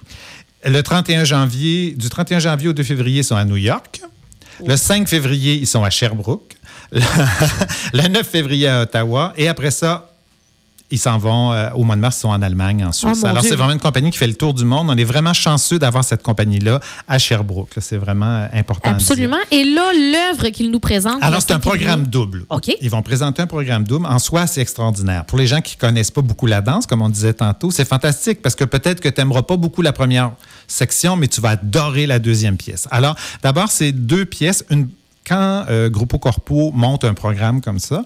Le 0.66 0.82
31 0.82 1.26
janvier, 1.26 1.92
du 1.92 2.08
31 2.10 2.40
janvier 2.40 2.70
au 2.70 2.74
2 2.74 2.84
février, 2.84 3.20
ils 3.20 3.24
sont 3.26 3.36
à 3.36 3.44
New 3.44 3.58
York. 3.58 4.02
Le 4.66 4.78
5 4.78 5.10
février, 5.10 5.56
ils 5.56 5.68
sont 5.68 5.84
à 5.84 5.90
Sherbrooke. 5.90 6.56
Le, 6.94 7.02
le 7.94 8.08
9 8.08 8.26
février 8.26 8.68
à 8.70 8.84
Ottawa. 8.84 9.34
Et 9.36 9.48
après 9.50 9.72
ça, 9.72 10.13
ils 10.94 11.00
s'en 11.00 11.18
vont 11.18 11.52
euh, 11.52 11.72
au 11.72 11.84
mois 11.84 11.96
de 11.96 12.02
mars, 12.02 12.18
ils 12.18 12.22
sont 12.22 12.30
en 12.30 12.42
Allemagne, 12.44 12.86
en 12.86 12.92
Suisse. 12.92 13.24
Mon 13.24 13.30
Alors, 13.30 13.42
c'est 13.42 13.56
vraiment 13.56 13.74
une 13.74 13.80
compagnie 13.80 14.12
qui 14.12 14.18
fait 14.20 14.28
le 14.28 14.36
tour 14.36 14.54
du 14.54 14.64
monde. 14.64 14.92
On 14.92 14.96
est 14.96 15.04
vraiment 15.04 15.34
chanceux 15.34 15.80
d'avoir 15.80 16.04
cette 16.04 16.22
compagnie-là 16.22 16.80
à 17.08 17.18
Sherbrooke. 17.18 17.72
C'est 17.80 17.98
vraiment 17.98 18.48
important. 18.54 18.92
Absolument. 18.92 19.40
Et 19.50 19.64
là, 19.64 19.92
l'œuvre 19.92 20.50
qu'il 20.50 20.70
nous 20.70 20.80
présente. 20.80 21.18
Alors, 21.24 21.42
c'est 21.42 21.52
un 21.52 21.56
5 21.56 21.64
février. 21.64 21.86
programme 21.86 22.06
double. 22.06 22.46
OK. 22.52 22.76
Ils 22.80 22.92
vont 22.92 23.02
présenter 23.02 23.42
un 23.42 23.48
programme 23.48 23.86
double. 23.86 24.06
En 24.06 24.20
soi, 24.20 24.46
c'est 24.46 24.62
extraordinaire. 24.62 25.26
Pour 25.26 25.40
les 25.40 25.48
gens 25.48 25.62
qui 25.62 25.78
connaissent 25.78 26.12
pas 26.12 26.22
beaucoup 26.22 26.46
la 26.46 26.62
danse, 26.62 26.86
comme 26.86 27.02
on 27.02 27.10
disait 27.10 27.34
tantôt, 27.34 27.72
c'est 27.72 27.86
fantastique 27.86 28.44
parce 28.44 28.54
que 28.54 28.64
peut-être 28.64 29.02
que 29.02 29.10
tu 29.10 29.20
n'aimeras 29.20 29.42
pas 29.42 29.58
beaucoup 29.58 29.82
la 29.82 29.94
première 29.94 30.34
section, 30.68 31.16
mais 31.16 31.28
tu 31.28 31.42
vas 31.42 31.50
adorer 31.50 32.06
la 32.06 32.20
deuxième 32.20 32.58
pièce. 32.58 32.88
Alors, 32.92 33.16
d'abord, 33.42 33.70
c'est 33.70 33.92
deux 33.92 34.26
pièces. 34.26 34.64
Une, 34.70 34.90
quand 35.28 35.66
euh, 35.70 35.90
Gruppo 35.90 36.20
Corpo 36.20 36.72
monte 36.74 37.04
un 37.06 37.14
programme 37.14 37.62
comme 37.62 37.80
ça, 37.80 38.04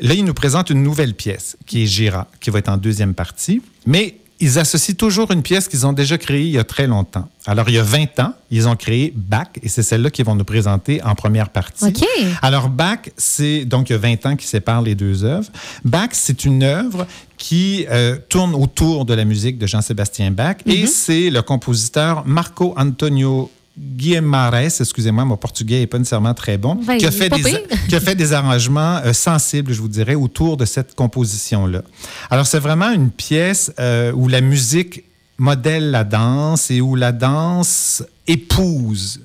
là, 0.00 0.14
ils 0.14 0.24
nous 0.24 0.34
présentent 0.34 0.70
une 0.70 0.82
nouvelle 0.82 1.14
pièce 1.14 1.56
qui 1.66 1.82
est 1.82 1.86
Gira, 1.86 2.26
qui 2.40 2.50
va 2.50 2.58
être 2.58 2.68
en 2.68 2.76
deuxième 2.76 3.14
partie. 3.14 3.62
Mais 3.86 4.16
ils 4.40 4.58
associent 4.58 4.94
toujours 4.94 5.30
une 5.30 5.42
pièce 5.42 5.68
qu'ils 5.68 5.86
ont 5.86 5.92
déjà 5.92 6.18
créée 6.18 6.42
il 6.42 6.50
y 6.50 6.58
a 6.58 6.64
très 6.64 6.86
longtemps. 6.86 7.28
Alors, 7.46 7.68
il 7.68 7.76
y 7.76 7.78
a 7.78 7.82
20 7.82 8.18
ans, 8.20 8.34
ils 8.50 8.66
ont 8.68 8.76
créé 8.76 9.12
Bach 9.14 9.48
et 9.62 9.68
c'est 9.68 9.82
celle-là 9.82 10.10
qu'ils 10.10 10.24
vont 10.24 10.34
nous 10.34 10.44
présenter 10.44 11.02
en 11.02 11.14
première 11.14 11.50
partie. 11.50 11.84
OK. 11.84 12.04
Alors, 12.42 12.68
Bach, 12.68 13.10
c'est 13.16 13.64
donc 13.64 13.90
il 13.90 13.92
y 13.92 13.96
a 13.96 13.98
20 13.98 14.26
ans 14.26 14.36
qui 14.36 14.46
séparent 14.46 14.82
les 14.82 14.94
deux 14.94 15.24
œuvres. 15.24 15.48
Bach, 15.84 16.10
c'est 16.12 16.44
une 16.44 16.62
œuvre 16.62 17.06
qui 17.38 17.86
euh, 17.90 18.16
tourne 18.28 18.54
autour 18.54 19.04
de 19.04 19.14
la 19.14 19.24
musique 19.24 19.58
de 19.58 19.66
Jean-Sébastien 19.66 20.30
Bach 20.30 20.56
et 20.66 20.86
c'est 20.86 21.30
le 21.30 21.42
compositeur 21.42 22.26
Marco 22.26 22.74
Antonio 22.76 23.50
Guimarães, 23.76 24.80
excusez-moi, 24.80 25.24
mon 25.24 25.36
portugais 25.36 25.80
n'est 25.80 25.86
pas 25.88 25.98
nécessairement 25.98 26.34
très 26.34 26.58
bon, 26.58 26.76
Ben, 26.76 26.96
qui, 26.96 27.06
a 27.06 27.10
fait 27.10 27.28
des, 27.28 27.42
pire. 27.42 27.60
qui 27.88 27.96
a 27.96 28.00
fait 28.00 28.14
des 28.14 28.32
arrangements 28.32 29.00
euh, 29.04 29.12
sensibles, 29.12 29.72
je 29.72 29.80
vous 29.80 29.88
dirais, 29.88 30.14
autour 30.14 30.56
de 30.56 30.64
cette 30.64 30.94
composition-là. 30.94 31.82
Alors, 32.30 32.46
c'est 32.46 32.60
vraiment 32.60 32.90
une 32.90 33.10
pièce 33.10 33.72
euh, 33.80 34.12
où 34.12 34.28
la 34.28 34.40
musique 34.40 35.04
modèle 35.38 35.90
la 35.90 36.04
danse 36.04 36.70
et 36.70 36.80
où 36.80 36.94
la 36.94 37.10
danse 37.10 38.04
épouse 38.28 39.20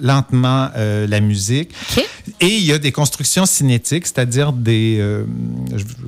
lentement 0.00 0.68
euh, 0.76 1.06
la 1.06 1.20
musique. 1.20 1.72
Et 2.40 2.46
il 2.56 2.64
y 2.64 2.72
a 2.72 2.78
des 2.78 2.92
constructions 2.92 3.46
cinétiques, 3.46 4.06
c'est-à-dire 4.06 4.52
des 4.52 4.98
euh, 5.00 5.24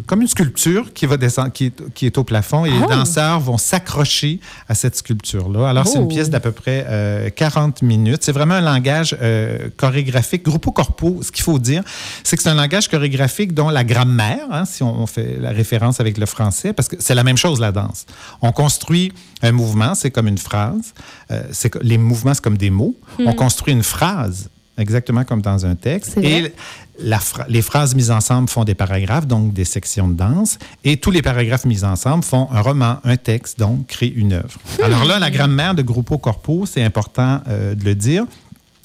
comme 0.06 0.22
une 0.22 0.28
sculpture 0.28 0.92
qui 0.92 1.06
va 1.06 1.16
descendre, 1.16 1.50
qui 1.52 1.66
est, 1.66 1.92
qui 1.92 2.06
est 2.06 2.16
au 2.18 2.24
plafond, 2.24 2.64
et 2.64 2.70
Oh. 2.70 2.80
les 2.82 2.86
danseurs 2.86 3.40
vont 3.40 3.58
s'accrocher 3.58 4.38
à 4.68 4.74
cette 4.74 4.96
sculpture-là. 4.96 5.68
Alors 5.68 5.86
c'est 5.86 5.98
Oh. 5.98 6.02
une 6.02 6.08
pièce 6.08 6.30
d'à 6.30 6.40
peu 6.40 6.52
près 6.52 6.84
euh, 6.88 7.30
40 7.30 7.82
minutes. 7.82 8.22
C'est 8.22 8.32
vraiment 8.32 8.54
un 8.54 8.60
langage 8.60 9.16
euh, 9.20 9.68
chorégraphique. 9.76 10.44
Gruppo 10.44 10.70
corpo, 10.72 11.20
ce 11.22 11.32
qu'il 11.32 11.42
faut 11.44 11.58
dire, 11.58 11.82
c'est 12.22 12.36
que 12.36 12.42
c'est 12.42 12.48
un 12.50 12.54
langage 12.54 12.88
chorégraphique 12.88 13.52
dont 13.54 13.68
la 13.70 13.82
grammaire, 13.84 14.46
hein, 14.50 14.64
si 14.64 14.82
on 14.82 15.06
fait 15.06 15.36
la 15.40 15.50
référence 15.50 16.00
avec 16.00 16.18
le 16.18 16.26
français, 16.26 16.72
parce 16.72 16.88
que 16.88 16.96
c'est 17.00 17.14
la 17.14 17.24
même 17.24 17.36
chose 17.36 17.60
la 17.60 17.72
danse. 17.72 18.06
On 18.42 18.52
construit 18.52 19.12
un 19.42 19.52
mouvement, 19.52 19.94
c'est 19.94 20.10
comme 20.10 20.28
une 20.28 20.38
phrase. 20.38 20.94
Euh, 21.30 21.42
c'est 21.52 21.74
les 21.82 21.98
mouvements, 21.98 22.34
c'est 22.34 22.42
comme 22.44 22.56
des 22.58 22.70
mots. 22.70 22.94
On 23.18 23.32
construit 23.32 23.72
une 23.72 23.82
phrase, 23.82 24.48
exactement 24.78 25.24
comme 25.24 25.42
dans 25.42 25.66
un 25.66 25.74
texte. 25.74 26.16
Et 26.18 26.52
la 26.98 27.18
les 27.48 27.62
phrases 27.62 27.94
mises 27.94 28.10
ensemble 28.10 28.48
font 28.48 28.64
des 28.64 28.74
paragraphes, 28.74 29.26
donc 29.26 29.52
des 29.52 29.64
sections 29.64 30.08
de 30.08 30.14
danse. 30.14 30.58
Et 30.84 30.96
tous 30.96 31.10
les 31.10 31.22
paragraphes 31.22 31.64
mis 31.64 31.84
ensemble 31.84 32.24
font 32.24 32.48
un 32.52 32.60
roman, 32.60 32.98
un 33.04 33.16
texte, 33.16 33.58
donc 33.58 33.86
créent 33.86 34.12
une 34.14 34.34
œuvre. 34.34 34.58
Alors 34.82 35.04
là, 35.04 35.18
la 35.18 35.30
grammaire 35.30 35.74
de 35.74 35.82
Gruppo 35.82 36.18
Corpo, 36.18 36.66
c'est 36.66 36.82
important 36.82 37.40
euh, 37.48 37.74
de 37.74 37.84
le 37.84 37.94
dire. 37.94 38.24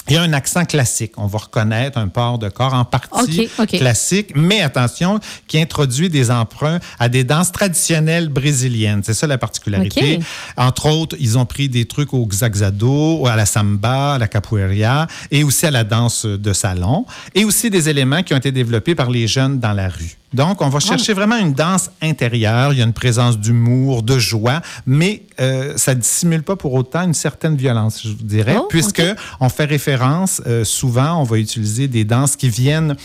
Il 0.10 0.16
y 0.16 0.18
a 0.18 0.24
un 0.24 0.34
accent 0.34 0.66
classique. 0.66 1.14
On 1.18 1.28
va 1.28 1.40
reconnaître 1.40 1.98
un 1.98 2.08
port 2.08 2.40
de 2.40 2.50
corps 2.50 2.74
en 2.74 2.86
partie 2.86 3.50
classique, 3.68 4.32
mais 4.36 4.62
attention, 4.62 5.20
qui 5.48 5.60
introduit 5.62 6.10
des 6.10 6.32
emprunts 6.32 6.80
à 6.98 7.10
des 7.10 7.24
danses 7.24 7.52
traditionnelles 7.52 8.30
brésiliennes. 8.30 9.02
C'est 9.04 9.14
ça 9.14 9.28
la 9.28 9.38
particularité. 9.38 10.20
Entre 10.58 10.88
autres, 10.88 11.16
ils 11.20 11.38
ont 11.38 11.46
pris 11.46 11.70
des 11.70 11.86
trucs 11.86 12.14
au 12.14 12.26
xaxado, 12.26 13.28
à 13.28 13.36
la 13.36 13.46
samba, 13.46 14.16
à 14.16 14.18
la 14.18 14.28
capoeira 14.28 15.08
et 15.32 15.44
aussi 15.44 15.66
à 15.66 15.72
la 15.72 15.84
danse 15.84 16.26
de 16.26 16.54
salon 16.54 17.06
et 17.36 17.46
aussi 17.46 17.70
des 17.70 17.90
éléments 17.90 18.24
qui 18.24 18.34
ont 18.34 18.38
été 18.38 18.52
développés 18.52 18.96
par 18.96 19.10
les 19.10 19.28
jeunes 19.28 19.60
dans 19.60 19.74
la 19.74 19.90
rue. 19.90 20.19
Donc, 20.34 20.62
on 20.62 20.70
va 20.70 20.80
chercher 20.80 21.14
vraiment 21.14 21.38
une 21.38 21.54
danse 21.54 21.90
intérieure. 22.02 22.74
Il 22.74 22.80
y 22.80 22.82
a 22.82 22.86
une 22.86 22.94
présence 22.94 23.40
d'humour, 23.40 24.04
de 24.04 24.20
joie, 24.20 24.62
mais 24.86 25.24
euh, 25.40 25.74
ça 25.76 25.96
ne 25.96 26.02
dissimule 26.02 26.44
pas 26.44 26.56
pour 26.56 26.74
autant 26.74 27.04
une 27.04 27.14
certaine 27.14 27.56
violence, 27.56 28.02
je 28.04 28.10
vous 28.10 28.24
dirais, 28.24 28.56
Oh, 28.60 28.68
puisque 28.70 29.02
on 29.40 29.50
fait 29.50 29.66
référence, 29.66 30.42
euh, 30.46 30.64
souvent, 30.64 31.20
on 31.20 31.24
va 31.24 31.38
utiliser 31.38 31.88
des 31.88 32.04
danses 32.04 32.36
qui 32.36 32.50
viennent 32.50 32.96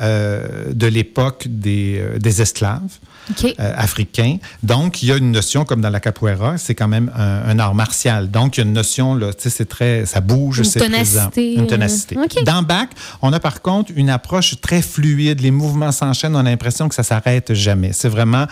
euh, 0.00 0.72
de 0.72 0.86
l'époque 0.86 1.46
des, 1.48 2.02
des 2.18 2.40
esclaves 2.40 2.98
Euh, 3.44 3.72
africains. 3.76 4.38
Donc, 4.62 5.02
il 5.02 5.08
y 5.08 5.12
a 5.12 5.16
une 5.16 5.30
notion, 5.30 5.64
comme 5.64 5.80
dans 5.80 5.90
la 5.90 6.00
capoeira, 6.00 6.58
c'est 6.58 6.74
quand 6.74 6.88
même 6.88 7.10
un, 7.16 7.42
un 7.48 7.58
art 7.58 7.74
martial. 7.74 8.30
Donc, 8.30 8.56
il 8.56 8.60
y 8.60 8.62
a 8.62 8.66
une 8.66 8.72
notion, 8.72 9.14
là, 9.14 9.32
tu 9.32 9.42
sais, 9.42 9.50
c'est 9.50 9.66
très, 9.66 10.06
ça 10.06 10.20
bouge, 10.20 10.62
c'est 10.62 10.80
présent. 10.88 11.30
Une 11.36 11.64
euh, 11.64 11.66
ténacité. 11.66 12.16
OK. 12.16 12.44
Dans 12.44 12.62
Bach, 12.62 12.88
on 13.22 13.32
a 13.32 13.40
par 13.40 13.62
contre 13.62 13.92
une 13.94 14.10
approche 14.10 14.60
très 14.60 14.82
fluide. 14.82 15.40
Les 15.40 15.50
mouvements 15.50 15.92
s'enchaînent, 15.92 16.34
on 16.36 16.40
a 16.40 16.42
l'impression 16.42 16.88
que 16.88 16.94
ça 16.94 17.02
s'arrête 17.02 17.54
jamais. 17.54 17.92
C'est 17.92 18.08
vraiment 18.08 18.46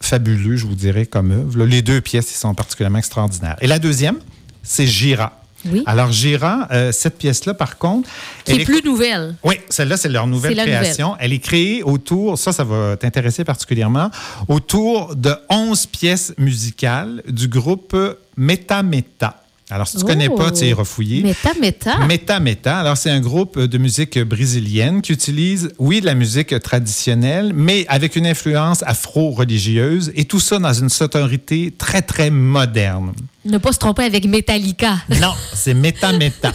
fabuleux, 0.00 0.56
je 0.56 0.66
vous 0.66 0.74
dirais, 0.74 1.06
comme 1.06 1.32
œuvre. 1.32 1.64
Les 1.64 1.82
deux 1.82 2.00
pièces, 2.00 2.30
ils 2.32 2.38
sont 2.38 2.54
particulièrement 2.54 2.98
extraordinaires. 2.98 3.56
Et 3.60 3.66
la 3.66 3.78
deuxième, 3.78 4.18
c'est 4.62 4.86
Gira. 4.86 5.40
Oui. 5.64 5.82
Alors, 5.86 6.12
Gira, 6.12 6.68
euh, 6.70 6.92
cette 6.92 7.18
pièce-là, 7.18 7.54
par 7.54 7.78
contre, 7.78 8.08
Qui 8.44 8.52
elle 8.52 8.60
est 8.60 8.64
plus 8.64 8.82
nouvelle. 8.84 9.34
oui, 9.42 9.56
celle-là, 9.68 9.96
c'est 9.96 10.08
leur 10.08 10.26
nouvelle 10.26 10.56
création. 10.56 11.16
Elle 11.18 11.32
est 11.32 11.38
créée 11.38 11.82
autour, 11.82 12.38
ça, 12.38 12.52
ça 12.52 12.64
va 12.64 12.96
t'intéresser 12.96 13.44
particulièrement, 13.44 14.10
autour 14.48 15.16
de 15.16 15.34
11 15.50 15.86
pièces 15.86 16.34
musicales 16.38 17.22
du 17.28 17.48
groupe 17.48 17.96
Meta 18.36 18.82
Meta. 18.82 19.42
Alors, 19.68 19.88
si 19.88 19.96
tu 19.96 20.04
ne 20.04 20.08
connais 20.08 20.28
pas, 20.28 20.52
tu 20.52 20.64
es 20.64 20.72
refouillé. 20.72 21.24
Méta, 21.24 21.50
méta. 21.60 21.98
Meta 22.06 22.38
Meta, 22.38 22.78
alors 22.78 22.96
c'est 22.96 23.10
un 23.10 23.20
groupe 23.20 23.58
de 23.58 23.78
musique 23.78 24.16
brésilienne 24.20 25.02
qui 25.02 25.12
utilise, 25.12 25.70
oui, 25.78 26.00
de 26.00 26.06
la 26.06 26.14
musique 26.14 26.60
traditionnelle, 26.60 27.52
mais 27.52 27.84
avec 27.88 28.14
une 28.14 28.28
influence 28.28 28.84
afro-religieuse 28.84 30.12
et 30.14 30.24
tout 30.24 30.38
ça 30.38 30.60
dans 30.60 30.72
une 30.72 30.88
sonorité 30.88 31.74
très, 31.76 32.00
très 32.00 32.30
moderne. 32.30 33.12
Ne 33.46 33.58
pas 33.58 33.72
se 33.72 33.78
tromper 33.78 34.04
avec 34.04 34.26
Metallica. 34.26 34.96
Non, 35.20 35.32
c'est 35.54 35.74
méta 35.74 36.12
méta. 36.12 36.52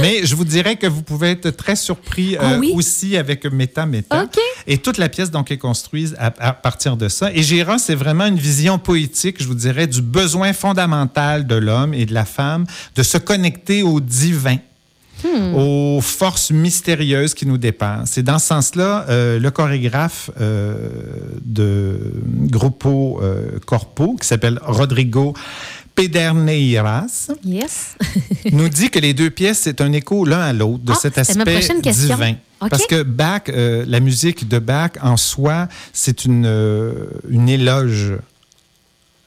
Mais 0.00 0.24
je 0.24 0.34
vous 0.34 0.44
dirais 0.44 0.76
que 0.76 0.86
vous 0.86 1.02
pouvez 1.02 1.30
être 1.32 1.50
très 1.50 1.76
surpris 1.76 2.36
Ah 2.38 2.52
euh, 2.52 2.58
oui? 2.58 2.72
aussi 2.74 3.16
avec 3.16 3.44
méta. 3.46 3.86
OK. 3.86 4.38
Et 4.66 4.78
toute 4.78 4.98
la 4.98 5.08
pièce 5.08 5.30
donc 5.30 5.50
est 5.50 5.58
construite 5.58 6.14
à, 6.18 6.32
à 6.38 6.52
partir 6.52 6.96
de 6.96 7.08
ça. 7.08 7.32
Et 7.32 7.42
Gira, 7.42 7.78
c'est 7.78 7.94
vraiment 7.94 8.26
une 8.26 8.38
vision 8.38 8.78
poétique, 8.78 9.36
je 9.40 9.46
vous 9.46 9.54
dirais, 9.54 9.86
du 9.86 10.02
besoin 10.02 10.52
fondamental 10.52 11.46
de 11.46 11.54
l'homme 11.56 11.94
et 11.94 12.06
de 12.06 12.14
la 12.14 12.24
femme 12.24 12.66
de 12.94 13.02
se 13.02 13.18
connecter 13.18 13.82
au 13.82 14.00
divin. 14.00 14.58
Hmm. 15.24 15.52
aux 15.56 16.00
forces 16.00 16.52
mystérieuses 16.52 17.34
qui 17.34 17.44
nous 17.44 17.58
dépassent. 17.58 18.18
Et 18.18 18.22
dans 18.22 18.38
ce 18.38 18.46
sens-là, 18.46 19.04
euh, 19.08 19.40
le 19.40 19.50
chorégraphe 19.50 20.30
euh, 20.40 20.76
de 21.44 21.98
Gruppo 22.24 23.20
Corpo, 23.66 24.14
qui 24.20 24.28
s'appelle 24.28 24.60
Rodrigo 24.62 25.34
Pederneiras, 25.98 27.30
Yes. 27.44 27.96
nous 28.52 28.68
dit 28.68 28.90
que 28.90 28.98
les 28.98 29.14
deux 29.14 29.30
pièces, 29.30 29.58
c'est 29.58 29.80
un 29.80 29.92
écho 29.92 30.24
l'un 30.24 30.40
à 30.40 30.52
l'autre 30.52 30.84
de 30.84 30.92
Ah, 30.92 30.98
cet 31.00 31.18
aspect 31.18 31.60
divin. 31.82 32.34
Parce 32.60 32.86
que 32.86 33.02
Bach, 33.02 33.42
euh, 33.48 33.84
la 33.86 34.00
musique 34.00 34.48
de 34.48 34.58
Bach 34.58 34.92
en 35.02 35.16
soi, 35.16 35.68
c'est 35.92 36.24
une, 36.24 36.44
euh, 36.46 36.92
une 37.28 37.48
éloge, 37.48 38.14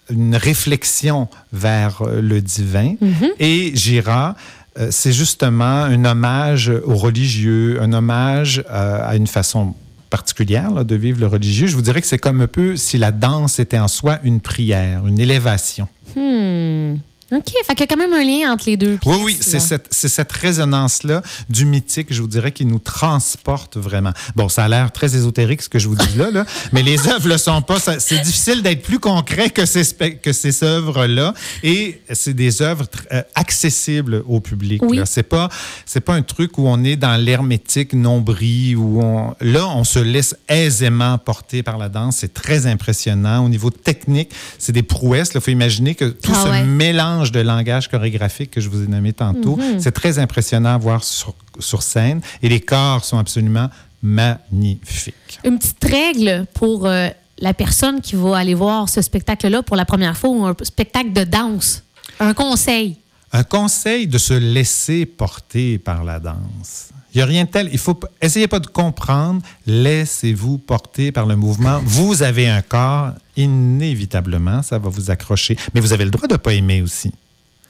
une 0.10 0.36
réflexion 0.36 1.28
vers 1.54 2.02
euh, 2.02 2.22
le 2.22 2.42
divin. 2.42 2.96
Mm-hmm. 3.02 3.30
Et 3.40 3.72
Gira, 3.76 4.36
euh, 4.80 4.88
c'est 4.92 5.12
justement 5.12 5.84
un 5.84 6.06
hommage 6.06 6.72
aux 6.86 6.96
religieux, 6.96 7.82
un 7.82 7.92
hommage 7.94 8.64
euh, 8.70 9.00
à 9.06 9.16
une 9.16 9.28
façon 9.28 9.76
particulière 10.10 10.72
là, 10.72 10.84
de 10.84 10.96
vivre 10.96 11.20
le 11.20 11.28
religieux. 11.28 11.68
Je 11.68 11.76
vous 11.76 11.82
dirais 11.82 12.02
que 12.02 12.08
c'est 12.08 12.18
comme 12.20 12.42
un 12.42 12.48
peu 12.48 12.76
si 12.76 12.98
la 12.98 13.12
danse 13.12 13.60
était 13.60 13.80
en 13.80 13.88
soi 13.88 14.20
une 14.24 14.40
prière, 14.42 15.08
une 15.08 15.20
élévation. 15.20 15.88
Hmm. 16.14 16.96
OK, 17.32 17.50
fait 17.66 17.76
qu'il 17.76 17.80
y 17.80 17.84
a 17.84 17.88
quand 17.88 17.98
même 17.98 18.14
un 18.14 18.24
lien 18.24 18.52
entre 18.52 18.66
les 18.68 18.76
deux. 18.76 19.00
Oui, 19.06 19.16
pièces, 19.16 19.24
oui, 19.24 19.38
c'est 19.40 19.60
cette, 19.60 19.88
c'est 19.90 20.10
cette 20.10 20.32
résonance-là 20.34 21.22
du 21.50 21.66
mythique, 21.66 22.08
je 22.12 22.22
vous 22.22 22.28
dirais, 22.28 22.52
qui 22.52 22.66
nous 22.66 22.80
transporte 22.80 23.78
vraiment. 23.78 24.12
Bon, 24.36 24.50
ça 24.50 24.66
a 24.66 24.68
l'air 24.68 24.92
très 24.92 25.16
ésotérique 25.16 25.62
ce 25.62 25.70
que 25.70 25.80
je 25.80 25.88
vous 25.88 25.96
dis 25.96 26.18
là, 26.18 26.30
là 26.30 26.46
mais 26.74 26.84
les 26.84 27.08
œuvres 27.08 27.30
le 27.30 27.38
sont 27.38 27.62
pas. 27.62 27.80
C'est 27.80 28.22
difficile 28.22 28.62
d'être 28.64 28.82
plus 28.82 29.00
concret 29.00 29.50
que 29.50 29.66
ces, 29.66 29.84
que 30.22 30.34
ces 30.34 30.64
œuvres-là. 30.64 31.34
Et 31.64 32.02
c'est 32.12 32.34
des 32.34 32.62
œuvres 32.62 32.86
euh, 33.14 33.22
accessibles 33.36 34.24
au 34.28 34.42
public. 34.42 34.82
Oui. 34.84 35.00
C'est 35.06 35.24
pas, 35.24 35.48
c'est 35.86 36.02
pas 36.02 36.14
un 36.16 36.24
truc 36.24 36.58
où 36.58 36.68
on 36.68 36.84
est 36.84 36.98
dans 36.98 37.16
l'hermétique 37.16 37.94
nombril, 37.94 38.76
où 38.76 39.02
on, 39.02 39.36
là, 39.40 39.68
on 39.70 39.86
se 39.86 40.00
laisse 40.00 40.36
aisément 40.50 41.18
porter 41.18 41.64
par 41.64 41.78
la 41.78 41.88
danse. 41.88 42.18
C'est 42.18 42.34
très 42.34 42.68
impressionnant. 42.68 43.46
Au 43.46 43.50
niveau 43.50 43.70
technique, 43.70 44.32
c'est 44.60 44.74
des 44.74 44.84
prouesses. 44.84 45.32
Il 45.34 45.40
faut 45.40 45.52
imaginer 45.52 45.96
que 45.96 46.06
tout 46.06 46.34
Ah 46.36 46.44
ce 46.44 46.50
ouais. 46.50 46.64
mélange 46.64 47.21
de 47.32 47.42
langage 47.42 47.90
chorégraphique 47.90 48.50
que 48.52 48.62
je 48.62 48.70
vous 48.70 48.84
ai 48.84 48.88
nommé 48.88 49.14
tantôt, 49.14 49.58
Mhm. 49.58 49.80
c'est 49.80 49.92
très 49.92 50.18
impressionnant 50.18 50.74
à 50.74 50.78
voir 50.78 51.04
sur, 51.04 51.36
sur 51.60 51.84
scène. 51.84 52.22
Et 52.42 52.50
les 52.50 52.62
corps 52.62 53.06
sont 53.06 53.20
absolument 53.20 53.70
magnifiques. 54.02 55.40
Une 55.44 55.60
petite 55.60 55.84
règle 55.84 56.46
pour 56.54 56.88
euh, 56.88 57.10
la 57.40 57.54
personne 57.54 58.02
qui 58.02 58.16
va 58.16 58.38
aller 58.38 58.54
voir 58.54 58.90
ce 58.90 59.02
spectacle-là 59.02 59.62
pour 59.64 59.76
la 59.76 59.86
première 59.86 60.18
fois 60.18 60.30
ou 60.30 60.46
un 60.46 60.56
spectacle 60.64 61.14
de 61.14 61.24
danse. 61.24 61.84
Un 62.20 62.34
conseil. 62.34 62.98
Un 63.34 63.44
conseil 63.44 64.08
de 64.08 64.18
se 64.18 64.34
laisser 64.34 65.06
porter 65.06 65.78
par 65.78 66.04
la 66.04 66.20
danse. 66.20 66.90
Il 67.14 67.18
n'y 67.18 67.22
a 67.22 67.26
rien 67.26 67.44
de 67.46 67.50
tel. 67.50 67.70
Il 67.72 67.80
faut 67.80 68.00
essayez 68.22 68.48
pas 68.48 68.60
de 68.60 68.68
comprendre. 68.68 69.42
Laissez-vous 69.68 70.58
porter 70.58 71.12
par 71.12 71.26
le 71.26 71.36
mouvement. 71.36 71.80
Vous 71.84 72.24
avez 72.24 72.48
un 72.48 72.62
corps, 72.62 73.12
inévitablement, 73.36 74.62
ça 74.62 74.80
va 74.80 74.90
vous 74.90 75.12
accrocher. 75.12 75.58
Mais 75.74 75.82
vous 75.82 75.94
avez 75.94 76.06
le 76.06 76.12
droit 76.12 76.28
de 76.28 76.34
ne 76.34 76.38
pas 76.38 76.54
aimer 76.54 76.82
aussi. 76.82 77.12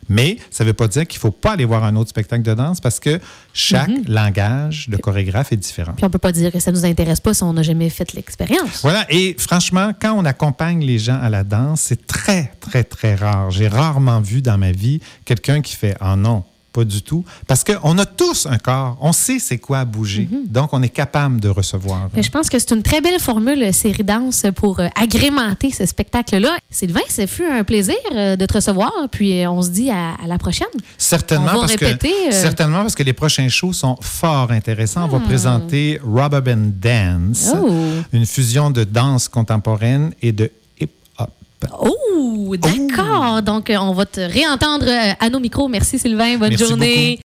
Mais 0.09 0.37
ça 0.49 0.63
ne 0.63 0.69
veut 0.69 0.73
pas 0.73 0.87
dire 0.87 1.07
qu'il 1.07 1.19
ne 1.19 1.21
faut 1.21 1.31
pas 1.31 1.53
aller 1.53 1.63
voir 1.63 1.83
un 1.83 1.95
autre 1.95 2.09
spectacle 2.09 2.43
de 2.43 2.53
danse 2.53 2.81
parce 2.81 2.99
que 2.99 3.19
chaque 3.53 3.89
langage 4.07 4.89
de 4.89 4.97
chorégraphe 4.97 5.53
est 5.53 5.57
différent. 5.57 5.93
Puis 5.95 6.05
on 6.05 6.09
peut 6.09 6.17
pas 6.17 6.31
dire 6.31 6.51
que 6.51 6.59
ça 6.59 6.71
nous 6.71 6.85
intéresse 6.85 7.19
pas 7.19 7.33
si 7.33 7.43
on 7.43 7.53
n'a 7.53 7.63
jamais 7.63 7.89
fait 7.89 8.13
l'expérience. 8.13 8.81
Voilà, 8.81 9.05
et 9.09 9.35
franchement, 9.37 9.91
quand 9.99 10.13
on 10.13 10.25
accompagne 10.25 10.83
les 10.83 10.99
gens 10.99 11.19
à 11.21 11.29
la 11.29 11.43
danse, 11.43 11.81
c'est 11.81 12.07
très, 12.07 12.51
très, 12.59 12.83
très 12.83 13.15
rare. 13.15 13.51
J'ai 13.51 13.67
rarement 13.67 14.19
vu 14.19 14.41
dans 14.41 14.57
ma 14.57 14.71
vie 14.71 14.99
quelqu'un 15.23 15.61
qui 15.61 15.75
fait 15.75 15.95
Ah 16.01 16.15
non, 16.15 16.43
pas 16.73 16.83
du 16.85 17.01
tout. 17.01 17.23
Parce 17.47 17.63
qu'on 17.63 17.97
a 17.97 18.05
tous 18.05 18.45
un 18.45 18.57
corps, 18.57 18.97
on 19.01 19.11
sait 19.11 19.39
c'est 19.39 19.57
quoi 19.57 19.83
bouger. 19.85 20.29
Donc, 20.47 20.69
on 20.73 20.81
est 20.81 20.89
capable 20.89 21.39
de 21.39 21.49
recevoir. 21.49 22.09
Mais 22.15 22.23
je 22.23 22.31
pense 22.31 22.49
que 22.49 22.57
c'est 22.59 22.71
une 22.71 22.83
très 22.83 23.01
belle 23.01 23.19
formule, 23.19 23.61
euh, 23.63 23.71
série 23.71 24.03
danse, 24.03 24.45
pour 24.55 24.79
euh, 24.79 24.87
agrémenter 24.99 25.71
ce 25.71 25.85
spectacle-là. 25.85 26.57
Sylvain, 26.69 27.01
ça 27.09 27.27
fut 27.27 27.45
un 27.45 27.63
plaisir 27.63 27.95
euh, 28.15 28.35
de 28.35 28.45
te 28.45 28.53
recevoir, 28.53 28.91
puis 29.11 29.45
on 29.47 29.61
se 29.61 29.69
dit 29.69 29.89
à, 29.89 30.11
à 30.23 30.27
la 30.27 30.37
prochaine. 30.37 30.67
Certainement 30.97 31.51
On 31.51 31.61
va 31.61 31.67
parce, 31.67 31.71
répéter, 31.75 32.09
que, 32.09 32.29
euh, 32.29 32.31
certainement 32.41 32.81
parce 32.81 32.95
que 32.95 33.03
les 33.03 33.13
prochains 33.13 33.49
shows 33.49 33.73
sont 33.73 33.97
fort 34.01 34.51
intéressants. 34.51 35.05
On 35.05 35.07
va 35.07 35.19
présenter 35.19 35.99
Rubber 36.03 36.41
Band 36.41 36.71
Dance, 36.81 37.49
Oh. 37.53 37.69
une 38.13 38.25
fusion 38.25 38.71
de 38.71 38.83
danse 38.83 39.27
contemporaine 39.27 40.13
et 40.21 40.31
de. 40.31 40.49
Oh, 41.79 42.55
d'accord. 42.57 43.41
Donc, 43.41 43.69
euh, 43.69 43.77
on 43.77 43.93
va 43.93 44.05
te 44.05 44.19
réentendre 44.19 44.85
euh, 44.87 45.13
à 45.19 45.29
nos 45.29 45.39
micros. 45.39 45.67
Merci, 45.67 45.99
Sylvain. 45.99 46.37
Bonne 46.37 46.49
Merci 46.49 46.65
journée. 46.65 47.19